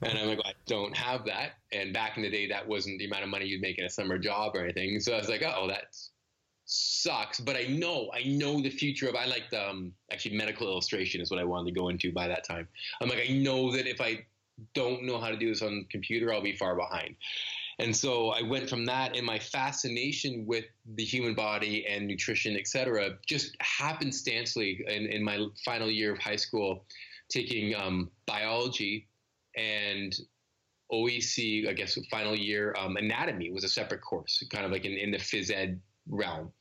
[0.02, 1.56] And I'm like, I don't have that.
[1.72, 3.90] And back in the day, that wasn't the amount of money you'd make in a
[3.90, 4.98] summer job or anything.
[4.98, 6.10] So I was like, oh, that's
[6.70, 10.68] sucks, but I know I know the future of I like the um, actually medical
[10.68, 12.68] illustration is what I wanted to go into by that time.
[13.02, 14.24] I'm like I know that if I
[14.74, 17.16] don't know how to do this on computer, I'll be far behind.
[17.80, 20.66] And so I went from that and my fascination with
[20.96, 26.18] the human body and nutrition, et cetera, just happenstancely in, in my final year of
[26.18, 26.84] high school,
[27.30, 29.08] taking um, biology
[29.56, 30.14] and
[30.92, 34.92] OAC, I guess, final year um, anatomy was a separate course, kind of like in,
[34.92, 36.52] in the phys ed realm.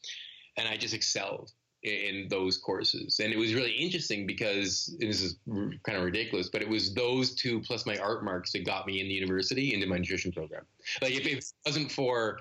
[0.57, 1.51] And I just excelled
[1.83, 3.19] in those courses.
[3.19, 7.35] And it was really interesting because this is kind of ridiculous, but it was those
[7.35, 10.63] two plus my art marks that got me in the university into my nutrition program.
[11.01, 12.39] Like if it wasn't for,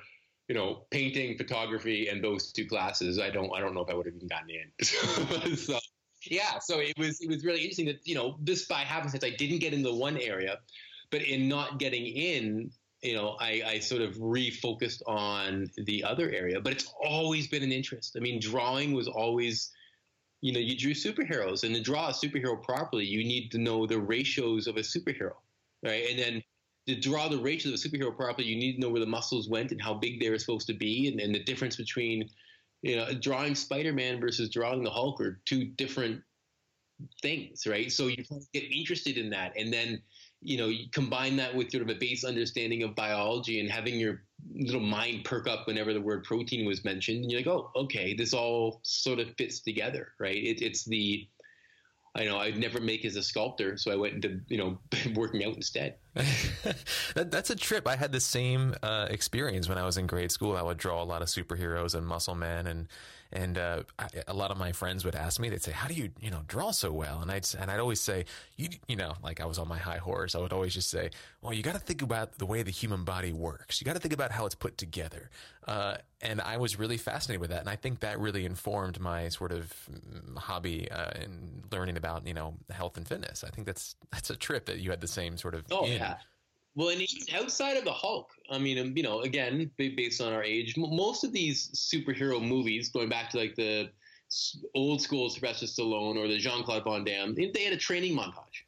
[0.48, 3.94] you know, painting, photography, and those two classes, I don't, I don't know if I
[3.94, 5.56] would have even gotten in.
[5.56, 5.78] so,
[6.24, 9.30] yeah, so it was, it was really interesting that, you know, this by happenstance, I
[9.30, 10.58] didn't get in the one area,
[11.10, 12.70] but in not getting in,
[13.02, 17.62] you know, I, I sort of refocused on the other area, but it's always been
[17.62, 18.16] an interest.
[18.16, 19.70] I mean, drawing was always,
[20.40, 23.86] you know, you drew superheroes, and to draw a superhero properly, you need to know
[23.86, 25.34] the ratios of a superhero,
[25.84, 26.10] right?
[26.10, 26.42] And then
[26.88, 29.48] to draw the ratios of a superhero properly, you need to know where the muscles
[29.48, 32.28] went and how big they were supposed to be, and, and the difference between,
[32.82, 36.22] you know, drawing Spider-Man versus drawing the Hulk are two different
[37.22, 37.92] things, right?
[37.92, 40.02] So you get interested in that, and then
[40.40, 43.98] you know, you combine that with sort of a base understanding of biology and having
[43.98, 44.22] your
[44.54, 47.22] little mind perk up whenever the word protein was mentioned.
[47.22, 50.36] And you're like, oh, okay, this all sort of fits together, right?
[50.36, 51.26] It, it's the,
[52.14, 54.78] I know I'd never make as a sculptor, so I went into you know
[55.14, 55.96] working out instead.
[56.14, 57.86] that, that's a trip.
[57.86, 60.56] I had the same uh, experience when I was in grade school.
[60.56, 62.88] I would draw a lot of superheroes and muscle men and
[63.32, 65.94] and uh, I, a lot of my friends would ask me, they'd say, "How do
[65.94, 68.24] you, you know, draw so well?" And I'd and I'd always say,
[68.56, 70.34] "You, you know, like I was on my high horse.
[70.34, 71.10] I would always just say,
[71.42, 73.80] well, you got to think about the way the human body works.
[73.80, 75.30] You got to think about how it's put together."
[75.66, 79.28] Uh, and I was really fascinated with that, and I think that really informed my
[79.28, 83.44] sort of mm, hobby uh, in learning about, you know, health and fitness.
[83.44, 85.64] I think that's that's a trip that you had the same sort of.
[85.70, 85.92] Oh in.
[85.92, 86.16] yeah.
[86.78, 90.32] Well, and even outside of the Hulk, I mean, um, you know, again, based on
[90.32, 93.90] our age, most of these superhero movies, going back to like the
[94.76, 98.62] old school Sylvester Stallone or the Jean Claude Van Damme, they had a training montage.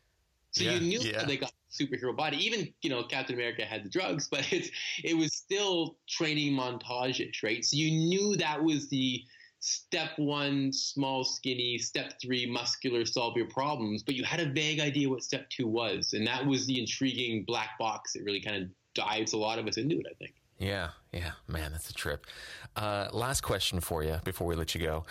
[0.50, 1.24] So yeah, you knew yeah.
[1.24, 2.44] they got superhero body.
[2.44, 4.70] Even you know Captain America had the drugs, but it's
[5.04, 7.64] it was still training montage ish, right?
[7.64, 9.22] So you knew that was the
[9.60, 14.80] step one, small, skinny, step three, muscular, solve your problems, but you had a vague
[14.80, 16.14] idea what step two was.
[16.14, 19.66] And that was the intriguing black box that really kind of dives a lot of
[19.66, 20.34] us into it, I think.
[20.58, 22.26] Yeah, yeah, man, that's a trip.
[22.76, 25.04] Uh, last question for you before we let you go.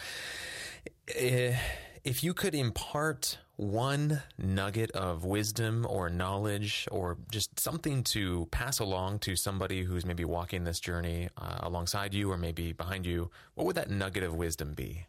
[1.09, 1.55] Uh,
[2.03, 8.79] if you could impart one nugget of wisdom or knowledge or just something to pass
[8.79, 13.29] along to somebody who's maybe walking this journey uh, alongside you or maybe behind you,
[13.55, 15.05] what would that nugget of wisdom be?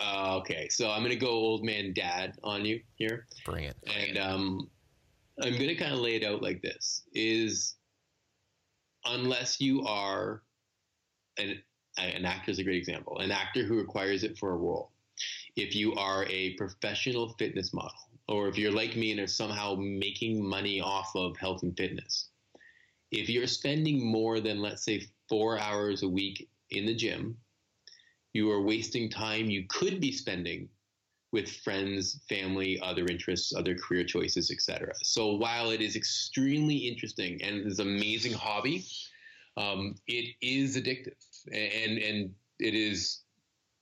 [0.00, 3.26] Uh, okay, so I'm going to go old man dad on you here.
[3.44, 3.76] Bring it.
[3.86, 4.68] And um,
[5.40, 7.76] I'm going to kind of lay it out like this: is
[9.04, 10.42] unless you are
[11.38, 11.62] an
[11.98, 14.90] an actor is a great example, an actor who requires it for a role
[15.56, 17.98] if you are a professional fitness model,
[18.28, 22.28] or if you're like me and are somehow making money off of health and fitness,
[23.10, 27.36] if you're spending more than, let's say, four hours a week in the gym,
[28.32, 30.68] you are wasting time you could be spending
[31.32, 34.92] with friends, family, other interests, other career choices, etc.
[35.02, 38.84] So while it is extremely interesting and is an amazing hobby,
[39.56, 41.14] um, it is addictive
[41.52, 43.20] and and it is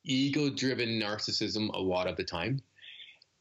[0.09, 2.61] ego-driven narcissism a lot of the time.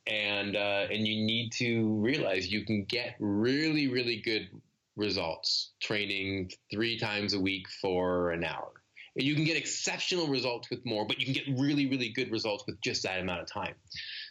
[0.05, 4.49] And uh, and you need to realize you can get really really good
[4.95, 8.71] results training three times a week for an hour.
[9.15, 12.63] You can get exceptional results with more, but you can get really, really good results
[12.67, 13.73] with just that amount of time.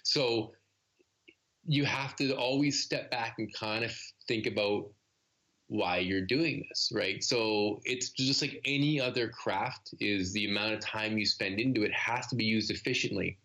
[0.05, 0.53] So
[1.67, 3.93] you have to always step back and kind of
[4.29, 4.87] think about
[5.69, 7.23] why you're doing this, right?
[7.23, 11.83] So it's just like any other craft is the amount of time you spend into
[11.83, 13.39] it has to be used efficiently.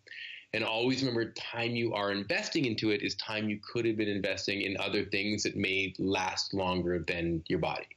[0.54, 4.08] And always remember time you are investing into it is time you could have been
[4.08, 7.88] investing in other things that may last longer than your body.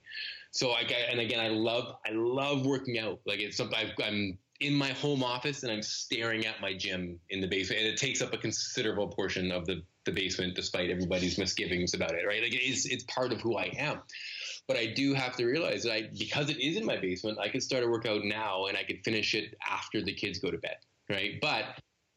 [0.51, 3.19] So I and again I love I love working out.
[3.25, 7.19] Like it's something i am in my home office and I'm staring at my gym
[7.29, 10.91] in the basement, and it takes up a considerable portion of the the basement, despite
[10.91, 12.25] everybody's misgivings about it.
[12.25, 12.41] Right?
[12.41, 14.01] Like it is it's part of who I am.
[14.67, 17.49] But I do have to realize that I because it is in my basement, I
[17.49, 20.57] could start a workout now and I could finish it after the kids go to
[20.57, 20.77] bed.
[21.09, 21.39] Right?
[21.41, 21.65] But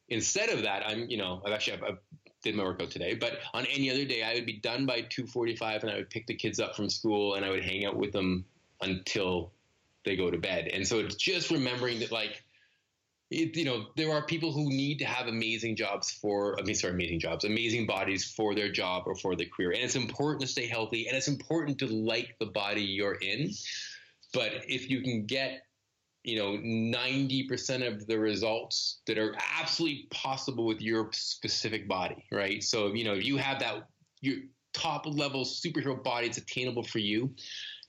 [0.09, 1.99] instead of that, I'm, you know, I've actually I've,
[2.43, 5.83] did my workout today, but on any other day, I would be done by 2:45,
[5.83, 8.13] and I would pick the kids up from school, and I would hang out with
[8.13, 8.45] them
[8.81, 9.53] until
[10.09, 10.69] they go to bed.
[10.69, 12.43] And so it's just remembering that, like,
[13.31, 16.75] it, you know, there are people who need to have amazing jobs for, I mean,
[16.75, 20.41] sorry, amazing jobs, amazing bodies for their job or for their career, and it's important
[20.41, 23.51] to stay healthy, and it's important to like the body you're in.
[24.33, 25.63] But if you can get
[26.25, 32.63] you know 90% of the results that are absolutely possible with your specific body right
[32.63, 33.87] so you know if you have that
[34.21, 34.37] your
[34.75, 37.33] top level superhero body it's attainable for you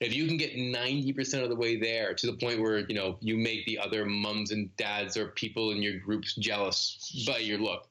[0.00, 3.16] if you can get 90% of the way there to the point where you know
[3.20, 7.58] you make the other mums and dads or people in your groups jealous by your
[7.58, 7.86] look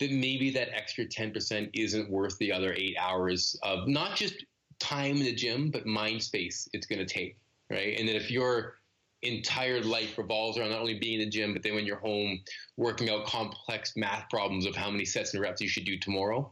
[0.00, 4.44] then maybe that extra 10% isn't worth the other eight hours of not just
[4.80, 7.36] time in the gym but mind space it's going to take
[7.70, 7.98] right?
[7.98, 8.76] And then if you're
[9.22, 12.40] entire life revolves around not only being in the gym, but then when you're home
[12.76, 16.50] working out complex math problems of how many sets and reps you should do tomorrow,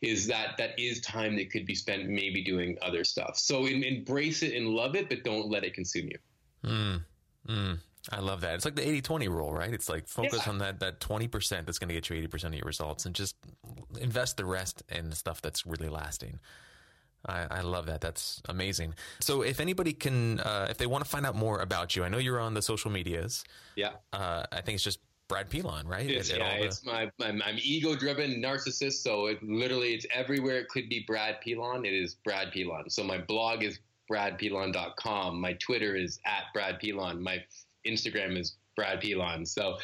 [0.00, 3.38] is that that is time that could be spent maybe doing other stuff.
[3.38, 6.18] So in, embrace it and love it, but don't let it consume you.
[6.64, 7.04] Mm,
[7.48, 7.78] mm,
[8.12, 8.54] I love that.
[8.54, 9.72] It's like the 80 20 rule, right?
[9.72, 10.50] It's like focus yeah.
[10.52, 13.36] on that, that 20% that's going to get you 80% of your results and just
[14.00, 16.38] invest the rest in stuff that's really lasting.
[17.26, 18.00] I, I, love that.
[18.00, 18.94] That's amazing.
[19.18, 22.08] So, if anybody can, uh, if they want to find out more about you, I
[22.08, 23.42] know you're on the social medias.
[23.74, 23.90] Yeah.
[24.12, 26.08] Uh, I think it's just Brad Pilon, right?
[26.08, 26.64] It's, at, yeah, the...
[26.64, 29.02] it's my, I'm, I'm ego driven narcissist.
[29.02, 30.58] So, it literally, it's everywhere.
[30.58, 31.84] It could be Brad Pilon.
[31.84, 32.88] It is Brad Pilon.
[32.88, 33.78] So, my blog is
[34.10, 35.40] bradpilon.com.
[35.40, 37.22] My Twitter is at Brad Pilon.
[37.22, 37.44] My
[37.86, 39.44] Instagram is Brad Pilon.
[39.46, 39.76] So,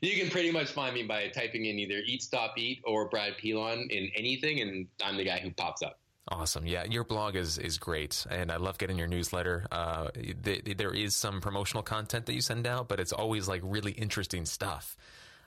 [0.00, 3.36] you can pretty much find me by typing in either Eat Stop Eat or Brad
[3.36, 5.99] Pilon in anything, and I'm the guy who pops up.
[6.30, 6.64] Awesome.
[6.64, 9.66] Yeah, your blog is is great, and I love getting your newsletter.
[9.72, 10.10] Uh,
[10.44, 13.92] th- there is some promotional content that you send out, but it's always like really
[13.92, 14.96] interesting stuff.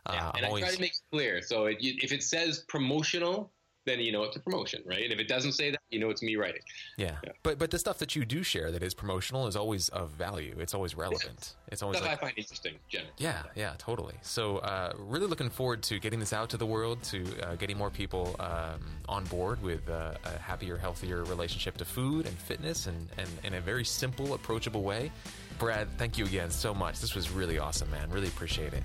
[0.06, 1.42] Uh, yeah, and I'm i try to make it clear.
[1.42, 3.52] So it, if it says promotional,
[3.86, 5.04] then you know it's a promotion, right?
[5.04, 6.62] And if it doesn't say that, you know it's me writing.
[6.98, 7.18] Yeah.
[7.24, 7.32] yeah.
[7.44, 10.56] But but the stuff that you do share that is promotional is always of value.
[10.60, 11.56] It's always relevant.
[11.68, 13.14] It's always stuff like, I find interesting, generally.
[13.18, 14.16] Yeah, yeah, totally.
[14.22, 17.78] So uh, really looking forward to getting this out to the world, to uh, getting
[17.78, 18.80] more people um,
[19.10, 23.56] on board with uh, a happier, healthier relationship to food and fitness, and, and in
[23.56, 25.12] a very simple, approachable way.
[25.60, 27.00] Brad, thank you again so much.
[27.00, 28.10] This was really awesome, man.
[28.10, 28.84] Really appreciate it.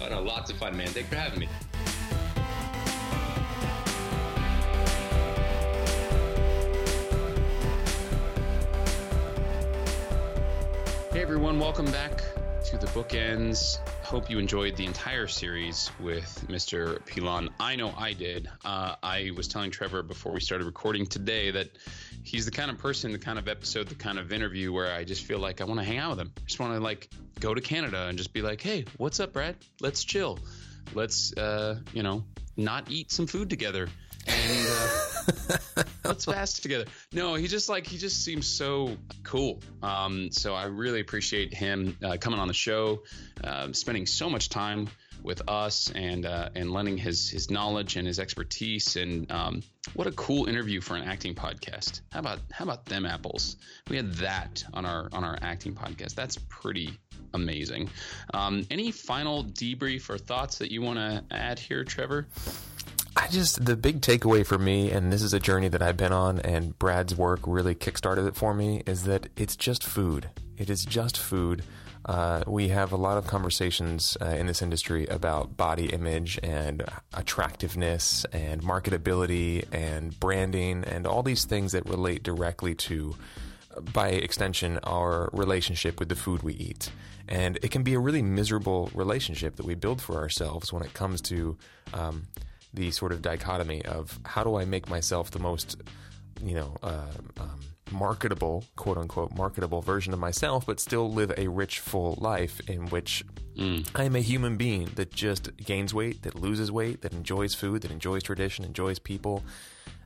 [0.00, 0.88] Oh, no, lots of fun, man.
[0.88, 1.48] Thanks for having me.
[11.14, 12.24] Hey everyone, welcome back
[12.64, 13.78] to the bookends.
[14.02, 17.06] Hope you enjoyed the entire series with Mr.
[17.06, 17.50] Pilon.
[17.60, 18.50] I know I did.
[18.64, 21.68] Uh, I was telling Trevor before we started recording today that
[22.24, 25.04] he's the kind of person, the kind of episode, the kind of interview where I
[25.04, 26.32] just feel like I want to hang out with him.
[26.36, 27.08] I just want to like
[27.38, 29.54] go to Canada and just be like, hey, what's up, Brad?
[29.80, 30.40] Let's chill.
[30.94, 32.24] Let's, uh, you know,
[32.56, 33.88] not eat some food together
[34.26, 36.84] and uh, let's fast together.
[37.12, 39.60] No, he just like he just seems so cool.
[39.82, 43.02] Um, so I really appreciate him uh, coming on the show,
[43.42, 44.88] uh, spending so much time
[45.22, 48.96] with us, and uh, and lending his his knowledge and his expertise.
[48.96, 49.62] And um,
[49.94, 52.00] what a cool interview for an acting podcast.
[52.12, 53.56] How about how about them apples?
[53.88, 56.14] We had that on our on our acting podcast.
[56.14, 56.98] That's pretty
[57.32, 57.90] amazing.
[58.32, 62.28] Um, any final debrief or thoughts that you want to add here, Trevor?
[63.24, 66.12] I just the big takeaway for me, and this is a journey that I've been
[66.12, 70.28] on, and Brad's work really kickstarted it for me, is that it's just food.
[70.58, 71.64] It is just food.
[72.04, 76.84] Uh, we have a lot of conversations uh, in this industry about body image and
[77.14, 83.16] attractiveness and marketability and branding and all these things that relate directly to,
[83.94, 86.90] by extension, our relationship with the food we eat.
[87.26, 90.92] And it can be a really miserable relationship that we build for ourselves when it
[90.92, 91.56] comes to
[91.94, 92.26] um,
[92.74, 95.76] the sort of dichotomy of how do I make myself the most,
[96.42, 97.06] you know, uh,
[97.38, 97.60] um,
[97.90, 102.86] marketable, quote unquote, marketable version of myself, but still live a rich, full life in
[102.88, 103.24] which
[103.56, 103.88] mm.
[103.94, 107.82] I am a human being that just gains weight, that loses weight, that enjoys food,
[107.82, 109.44] that enjoys tradition, enjoys people.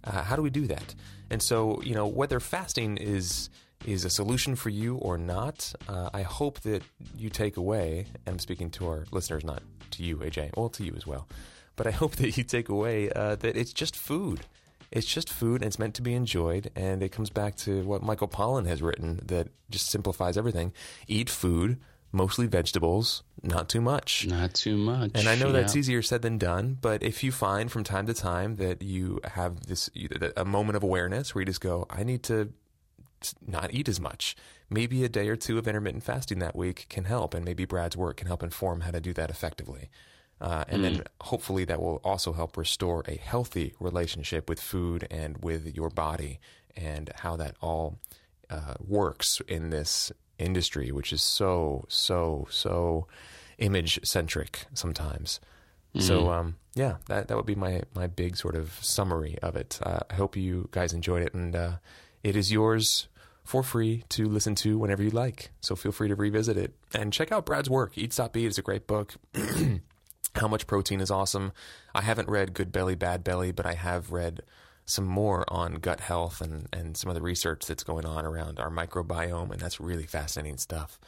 [0.05, 0.95] Uh, how do we do that?
[1.31, 3.51] And so, you know, whether fasting is
[3.87, 6.83] is a solution for you or not, uh, I hope that
[7.17, 9.63] you take away, and I'm speaking to our listeners, not
[9.93, 11.29] to you, AJ, well, to you as well,
[11.79, 14.41] but I hope that you take away uh, that it's just food.
[14.91, 16.71] It's just food and it's meant to be enjoyed.
[16.77, 20.73] And it comes back to what Michael Pollan has written that just simplifies everything.
[21.07, 21.79] Eat food,
[22.11, 24.27] mostly vegetables, not too much.
[24.27, 25.13] Not too much.
[25.15, 25.53] And I know yeah.
[25.53, 29.21] that's easier said than done, but if you find from time to time that you
[29.25, 29.91] have this
[30.37, 32.53] a moment of awareness where you just go, I need to
[33.47, 34.37] not eat as much.
[34.71, 37.97] Maybe a day or two of intermittent fasting that week can help, and maybe Brad's
[37.97, 39.91] work can help inform how to do that effectively.
[40.41, 40.83] Uh, and mm.
[40.83, 45.91] then hopefully that will also help restore a healthy relationship with food and with your
[45.91, 46.39] body
[46.77, 47.99] and how that all
[48.51, 53.07] uh, works in this industry, which is so, so, so
[53.59, 55.41] image centric sometimes.
[55.95, 56.03] Mm.
[56.03, 59.81] So, um, yeah, that, that would be my, my big sort of summary of it.
[59.83, 61.73] Uh, I hope you guys enjoyed it and uh,
[62.23, 63.09] it is yours
[63.43, 65.51] for free to listen to whenever you like.
[65.61, 67.97] So feel free to revisit it and check out Brad's work.
[67.97, 69.15] Eat Stop Eat is a great book.
[70.35, 71.53] How Much Protein is awesome.
[71.95, 74.43] I haven't read Good Belly, Bad Belly, but I have read
[74.85, 78.59] some more on gut health and, and some of the research that's going on around
[78.59, 80.99] our microbiome, and that's really fascinating stuff.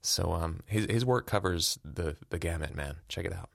[0.00, 2.96] So um, his his work covers the the gamut, man.
[3.08, 3.50] Check it out.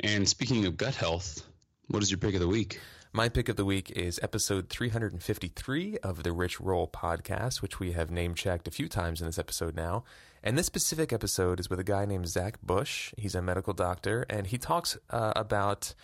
[0.00, 1.46] And speaking of gut health,
[1.88, 2.80] what is your pick of the week?
[3.12, 7.92] My pick of the week is episode 353 of the Rich Roll podcast, which we
[7.92, 10.04] have name checked a few times in this episode now.
[10.42, 13.12] And this specific episode is with a guy named Zach Bush.
[13.16, 15.94] He's a medical doctor, and he talks uh, about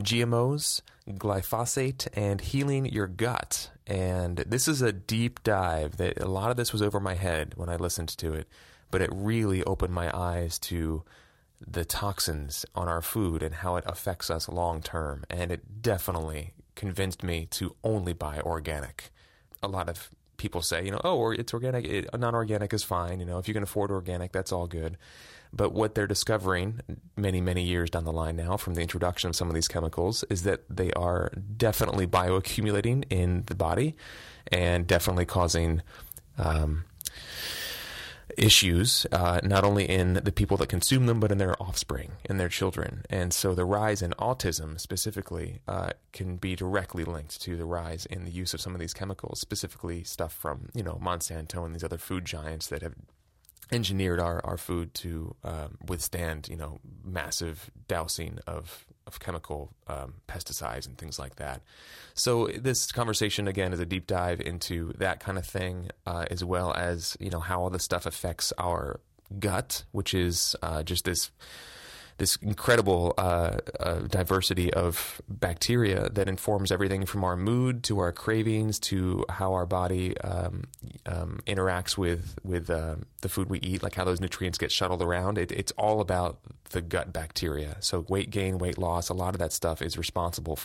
[0.00, 3.70] GMOs, glyphosate, and healing your gut.
[3.86, 7.54] And this is a deep dive that a lot of this was over my head
[7.56, 8.48] when I listened to it,
[8.90, 11.02] but it really opened my eyes to
[11.60, 15.24] the toxins on our food and how it affects us long term.
[15.28, 19.10] And it definitely convinced me to only buy organic.
[19.62, 20.10] A lot of
[20.40, 23.20] people say, you know, oh, or it's organic, it, non organic is fine.
[23.20, 24.96] You know, if you can afford organic, that's all good.
[25.52, 26.80] But what they're discovering
[27.16, 30.24] many, many years down the line now from the introduction of some of these chemicals
[30.30, 33.96] is that they are definitely bioaccumulating in the body
[34.50, 35.82] and definitely causing
[36.38, 36.84] um,
[38.40, 42.38] issues, uh, not only in the people that consume them, but in their offspring, in
[42.38, 43.02] their children.
[43.10, 48.06] And so the rise in autism specifically uh, can be directly linked to the rise
[48.06, 51.74] in the use of some of these chemicals, specifically stuff from, you know, Monsanto and
[51.74, 52.94] these other food giants that have
[53.72, 60.14] engineered our, our food to um, withstand, you know, massive dousing of of chemical um,
[60.28, 61.62] pesticides and things like that.
[62.14, 66.44] So this conversation again is a deep dive into that kind of thing, uh, as
[66.44, 69.00] well as you know how all this stuff affects our
[69.38, 71.30] gut, which is uh, just this
[72.18, 78.12] this incredible uh, uh, diversity of bacteria that informs everything from our mood to our
[78.12, 80.64] cravings to how our body um,
[81.06, 85.00] um, interacts with with uh, the food we eat, like how those nutrients get shuttled
[85.00, 85.38] around.
[85.38, 86.40] It, it's all about
[86.70, 87.76] the gut bacteria.
[87.80, 90.58] So weight gain, weight loss, a lot of that stuff is responsible.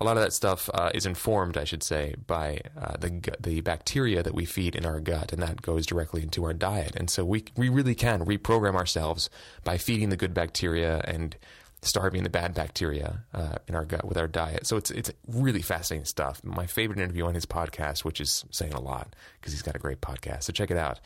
[0.00, 3.60] A lot of that stuff uh, is informed, I should say, by uh, the the
[3.60, 6.96] bacteria that we feed in our gut, and that goes directly into our diet.
[6.96, 9.30] And so we we really can reprogram ourselves
[9.64, 11.36] by feeding the good bacteria and
[11.82, 14.66] starving the bad bacteria uh, in our gut with our diet.
[14.66, 16.42] So it's it's really fascinating stuff.
[16.44, 19.78] My favorite interview on his podcast, which is saying a lot because he's got a
[19.78, 20.44] great podcast.
[20.44, 21.00] So check it out.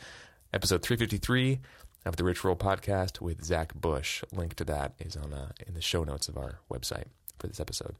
[0.53, 1.59] Episode 353
[2.05, 4.23] of the Roll podcast with Zach Bush.
[4.31, 7.07] Link to that is on uh, in the show notes of our website
[7.39, 7.95] for this episode.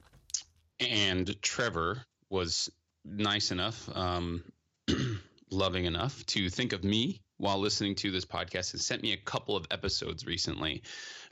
[0.80, 2.70] And Trevor was
[3.03, 4.43] nice enough, um,
[5.51, 9.18] loving enough to think of me while listening to this podcast and sent me a
[9.18, 10.84] couple of episodes recently.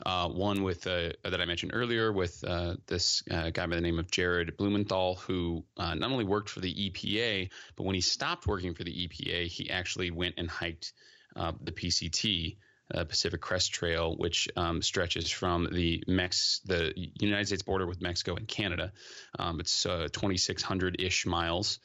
[0.06, 3.82] Uh, one with uh, that I mentioned earlier with uh, this uh, guy by the
[3.82, 8.02] name of Jared Blumenfeld, who uh, not only worked for the EPA, but when he
[8.02, 10.94] stopped working for the EPA, he actually went and hiked
[11.36, 12.58] uh, the PCT.
[12.92, 18.36] Pacific Crest Trail, which um, stretches from the Mex the United States border with Mexico
[18.36, 18.92] and Canada.
[19.40, 21.80] Um, it's 2,600 ish miles,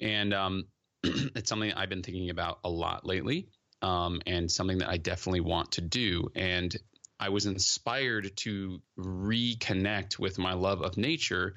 [0.00, 0.64] and um,
[1.02, 3.48] it's something I've been thinking about a lot lately
[3.82, 6.30] um, and something that I definitely want to do.
[6.34, 6.74] And
[7.20, 11.54] I was inspired to reconnect with my love of nature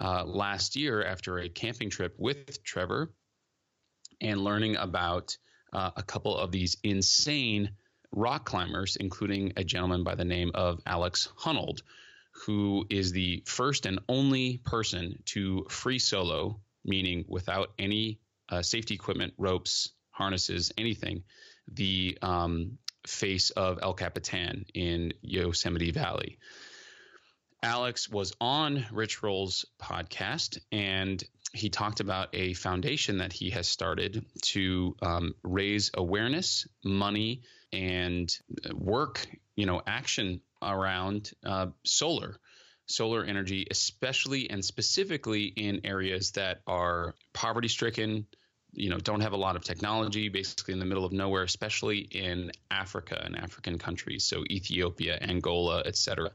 [0.00, 3.12] uh, last year after a camping trip with Trevor
[4.20, 5.36] and learning about
[5.72, 7.70] uh, a couple of these insane
[8.12, 11.82] rock climbers, including a gentleman by the name of Alex Honnold,
[12.46, 18.94] who is the first and only person to free solo, meaning without any uh, safety
[18.94, 21.24] equipment, ropes, harnesses, anything,
[21.68, 26.38] the um, face of El Capitan in Yosemite Valley.
[27.62, 33.68] Alex was on Rich Roll's podcast and he talked about a foundation that he has
[33.68, 37.42] started to um, raise awareness, money,
[37.72, 38.34] and
[38.72, 42.36] work, you know, action around uh, solar,
[42.86, 48.26] solar energy, especially and specifically in areas that are poverty stricken,
[48.72, 51.98] you know, don't have a lot of technology, basically in the middle of nowhere, especially
[51.98, 56.30] in Africa and African countries, so Ethiopia, Angola, etc.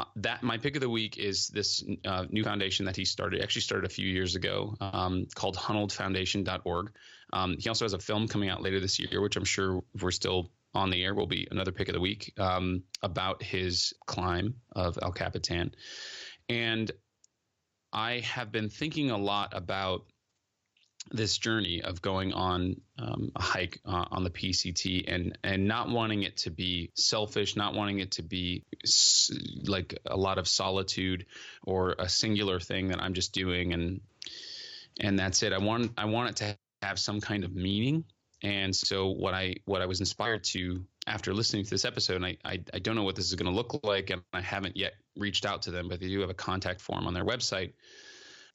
[0.00, 3.42] Uh, that my pick of the week is this uh, new foundation that he started.
[3.42, 6.92] Actually, started a few years ago, um, called HonnoldFoundation.org.
[7.34, 10.10] Um, he also has a film coming out later this year, which I'm sure we're
[10.10, 14.54] still on the air will be another pick of the week um, about his climb
[14.72, 15.74] of El Capitan.
[16.48, 16.90] And
[17.92, 20.06] I have been thinking a lot about
[21.10, 25.88] this journey of going on um, a hike uh, on the PCT and and not
[25.88, 29.30] wanting it to be selfish, not wanting it to be s-
[29.66, 31.26] like a lot of solitude
[31.64, 34.00] or a singular thing that I'm just doing and
[35.00, 35.52] and that's it.
[35.52, 38.04] I want I want it to have some kind of meaning.
[38.42, 42.26] And so what I what I was inspired to after listening to this episode, and
[42.26, 44.76] I I, I don't know what this is going to look like, and I haven't
[44.76, 47.72] yet reached out to them, but they do have a contact form on their website.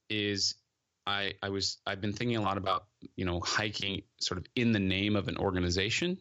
[0.09, 0.55] Is
[1.05, 2.85] I, I was I've been thinking a lot about
[3.15, 6.17] you know hiking sort of in the name of an organization,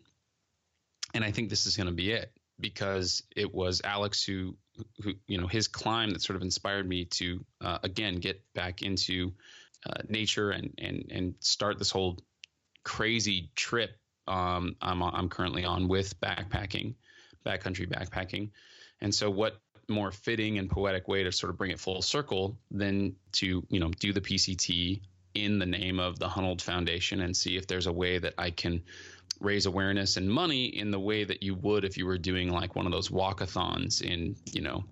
[1.15, 4.57] and I think this is going to be it because it was Alex who
[5.03, 8.83] who you know his climb that sort of inspired me to uh, again get back
[8.83, 9.33] into
[9.87, 12.19] uh, nature and and and start this whole
[12.85, 13.91] crazy trip
[14.27, 16.95] um, I'm I'm currently on with backpacking,
[17.45, 18.51] backcountry backpacking,
[19.01, 22.57] and so what more fitting and poetic way to sort of bring it full circle
[22.71, 25.01] than to you know do the PCT
[25.35, 28.51] in the name of the Honnold Foundation and see if there's a way that I
[28.51, 28.83] can
[29.41, 32.77] raise awareness and money in the way that you would if you were doing like
[32.77, 34.85] one of those walkathons in you know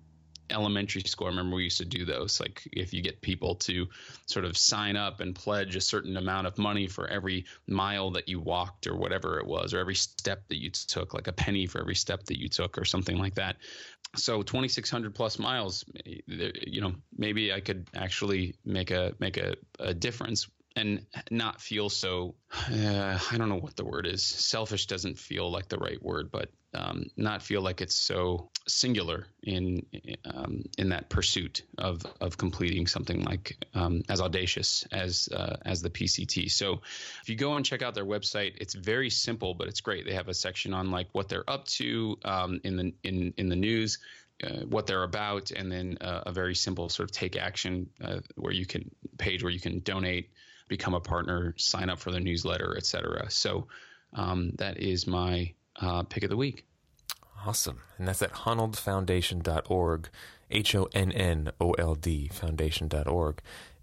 [0.53, 1.27] elementary school.
[1.27, 2.39] I remember we used to do those.
[2.39, 3.87] Like if you get people to
[4.25, 8.27] sort of sign up and pledge a certain amount of money for every mile that
[8.29, 11.65] you walked or whatever it was, or every step that you took, like a penny
[11.65, 13.57] for every step that you took or something like that.
[14.15, 19.55] So 2,600 plus miles, eh, you know, maybe I could actually make a make a,
[19.79, 22.35] a difference and not feel so
[22.71, 26.31] uh, i don't know what the word is selfish doesn't feel like the right word
[26.31, 29.85] but um, not feel like it's so singular in
[30.25, 35.81] um, in that pursuit of of completing something like um, as audacious as uh, as
[35.81, 36.49] the PCT.
[36.49, 36.81] So
[37.21, 40.05] if you go and check out their website, it's very simple, but it's great.
[40.05, 43.49] They have a section on like what they're up to um, in the in in
[43.49, 43.99] the news.
[44.43, 48.19] Uh, what they're about, and then uh, a very simple sort of take action uh,
[48.35, 50.31] where you can page where you can donate,
[50.67, 53.29] become a partner, sign up for the newsletter, etc.
[53.29, 53.67] So
[54.13, 56.65] um, that is my uh, pick of the week.
[57.45, 57.79] Awesome.
[57.97, 60.09] And that's at honnoldfoundation.org,
[60.49, 63.41] H O N N O L D foundation.org.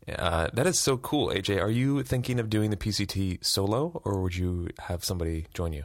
[0.09, 1.63] Uh, that is so cool, AJ.
[1.63, 5.85] Are you thinking of doing the PCT solo or would you have somebody join you?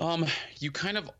[0.00, 0.26] Um,
[0.58, 1.10] you kind of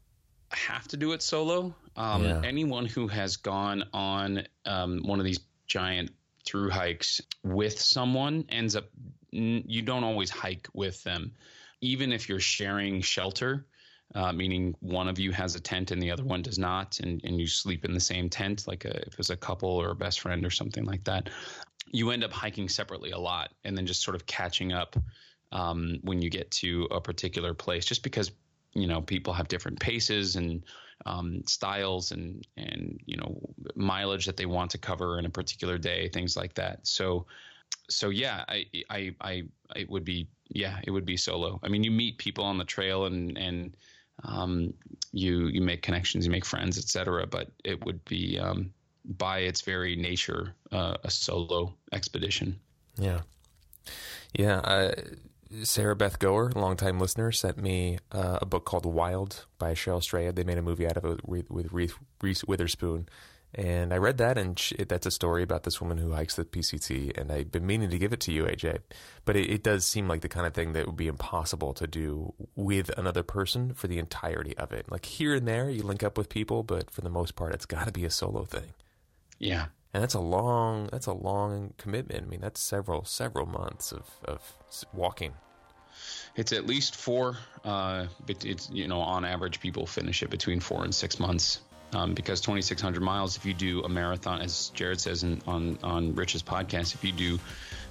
[0.50, 1.74] have to do it solo.
[1.96, 2.42] Um, yeah.
[2.44, 6.10] Anyone who has gone on um, one of these giant
[6.44, 8.86] through hikes with someone ends up,
[9.30, 11.32] you don't always hike with them.
[11.80, 13.66] Even if you're sharing shelter,
[14.14, 17.20] uh, meaning one of you has a tent and the other one does not, and,
[17.24, 19.94] and you sleep in the same tent, like a, if it's a couple or a
[19.94, 21.28] best friend or something like that,
[21.92, 24.96] you end up hiking separately a lot and then just sort of catching up
[25.52, 28.30] um, when you get to a particular place, just because
[28.74, 30.64] you know people have different paces and
[31.08, 33.40] um, styles and and you know
[33.74, 36.86] mileage that they want to cover in a particular day, things like that.
[36.86, 37.26] So
[37.88, 39.42] so yeah, I I I
[39.74, 41.58] it would be yeah it would be solo.
[41.62, 43.76] I mean, you meet people on the trail and and
[44.24, 44.74] um,
[45.12, 47.26] you you make connections, you make friends, etc.
[47.26, 48.72] But it would be um,
[49.04, 52.58] by its very nature uh, a solo expedition.
[52.98, 53.20] Yeah,
[54.34, 54.58] yeah.
[54.58, 54.92] Uh,
[55.62, 60.36] Sarah Beth Goer, longtime listener, sent me uh, a book called Wild by Cheryl Strayed.
[60.36, 63.08] They made a movie out of it with, with Reese, Reese Witherspoon,
[63.54, 66.44] And I read that, and she, that's a story about this woman who hikes the
[66.44, 67.16] PCT.
[67.18, 68.80] And I've been meaning to give it to you, AJ,
[69.24, 71.86] but it, it, does seem like the kind of thing that would be impossible to
[71.86, 74.90] do with another person for the entirety of it.
[74.90, 77.66] Like here and there, you link up with people, but for the most part, it's
[77.66, 78.74] got to be a solo thing.
[79.38, 82.24] Yeah, and that's a long that's a long commitment.
[82.24, 84.56] I mean, that's several several months of of
[84.92, 85.32] walking.
[86.36, 87.36] It's at least four.
[87.64, 91.60] Uh, it's you know on average people finish it between four and six months
[91.94, 93.36] um, because 2,600 miles.
[93.36, 97.12] If you do a marathon, as Jared says in, on on Rich's podcast, if you
[97.12, 97.38] do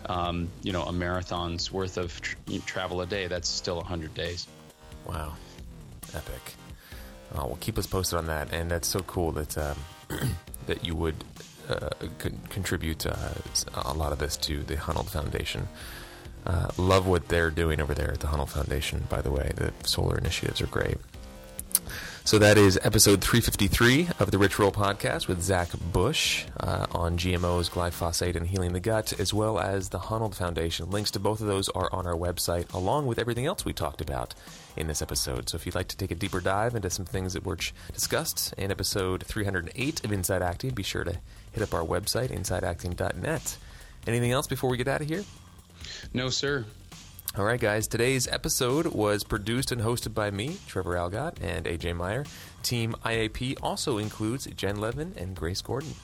[0.07, 2.19] um, you know a marathon's worth of
[2.65, 4.47] travel a day, that's still 100 days.
[5.05, 5.33] Wow,
[6.13, 6.53] epic.
[7.35, 9.77] Oh, well, keep us posted on that, and that's so cool that um,
[10.67, 11.15] that you would
[11.69, 11.89] uh,
[12.19, 13.15] con- contribute uh,
[13.75, 15.67] a lot of this to the Honnold Foundation.
[16.45, 19.51] Uh, love what they're doing over there at the Honnold Foundation, by the way.
[19.55, 20.97] The solar initiatives are great.
[22.27, 27.17] So that is episode 353 of the Rich Roll podcast with Zach Bush uh, on
[27.17, 30.89] GMOs, glyphosate, and healing the gut, as well as the Honnold Foundation.
[30.89, 34.01] Links to both of those are on our website, along with everything else we talked
[34.01, 34.35] about
[34.75, 35.47] in this episode.
[35.47, 37.57] So if you'd like to take a deeper dive into some things that were
[37.93, 41.19] discussed in episode 308 of Inside Acting, be sure to
[41.57, 43.57] hit up our website, insideacting.net.
[44.05, 45.23] Anything else before we get out of here?
[46.13, 46.65] No, sir.
[47.35, 47.87] All right, guys.
[47.87, 52.25] Today's episode was produced and hosted by me, Trevor Algatt, and AJ Meyer.
[52.61, 55.95] Team IAP also includes Jen Levin and Grace Gordon.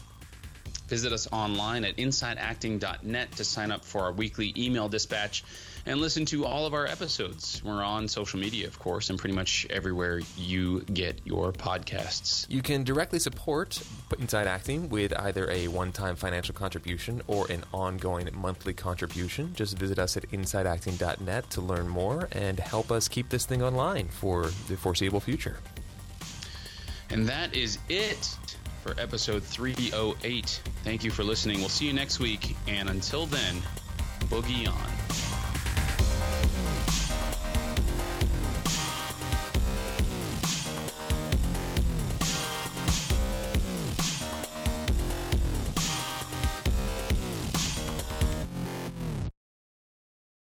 [0.88, 5.44] Visit us online at insideacting.net to sign up for our weekly email dispatch
[5.86, 7.62] and listen to all of our episodes.
[7.64, 12.46] We're on social media, of course, and pretty much everywhere you get your podcasts.
[12.50, 13.82] You can directly support
[14.20, 19.54] Inside Acting with either a one time financial contribution or an ongoing monthly contribution.
[19.56, 24.08] Just visit us at insideacting.net to learn more and help us keep this thing online
[24.08, 25.58] for the foreseeable future.
[27.10, 28.38] And that is it
[28.82, 30.62] for episode 308.
[30.84, 31.60] Thank you for listening.
[31.60, 32.56] We'll see you next week.
[32.68, 33.56] And until then,
[34.30, 35.23] boogie on.
[36.44, 37.03] Thank you.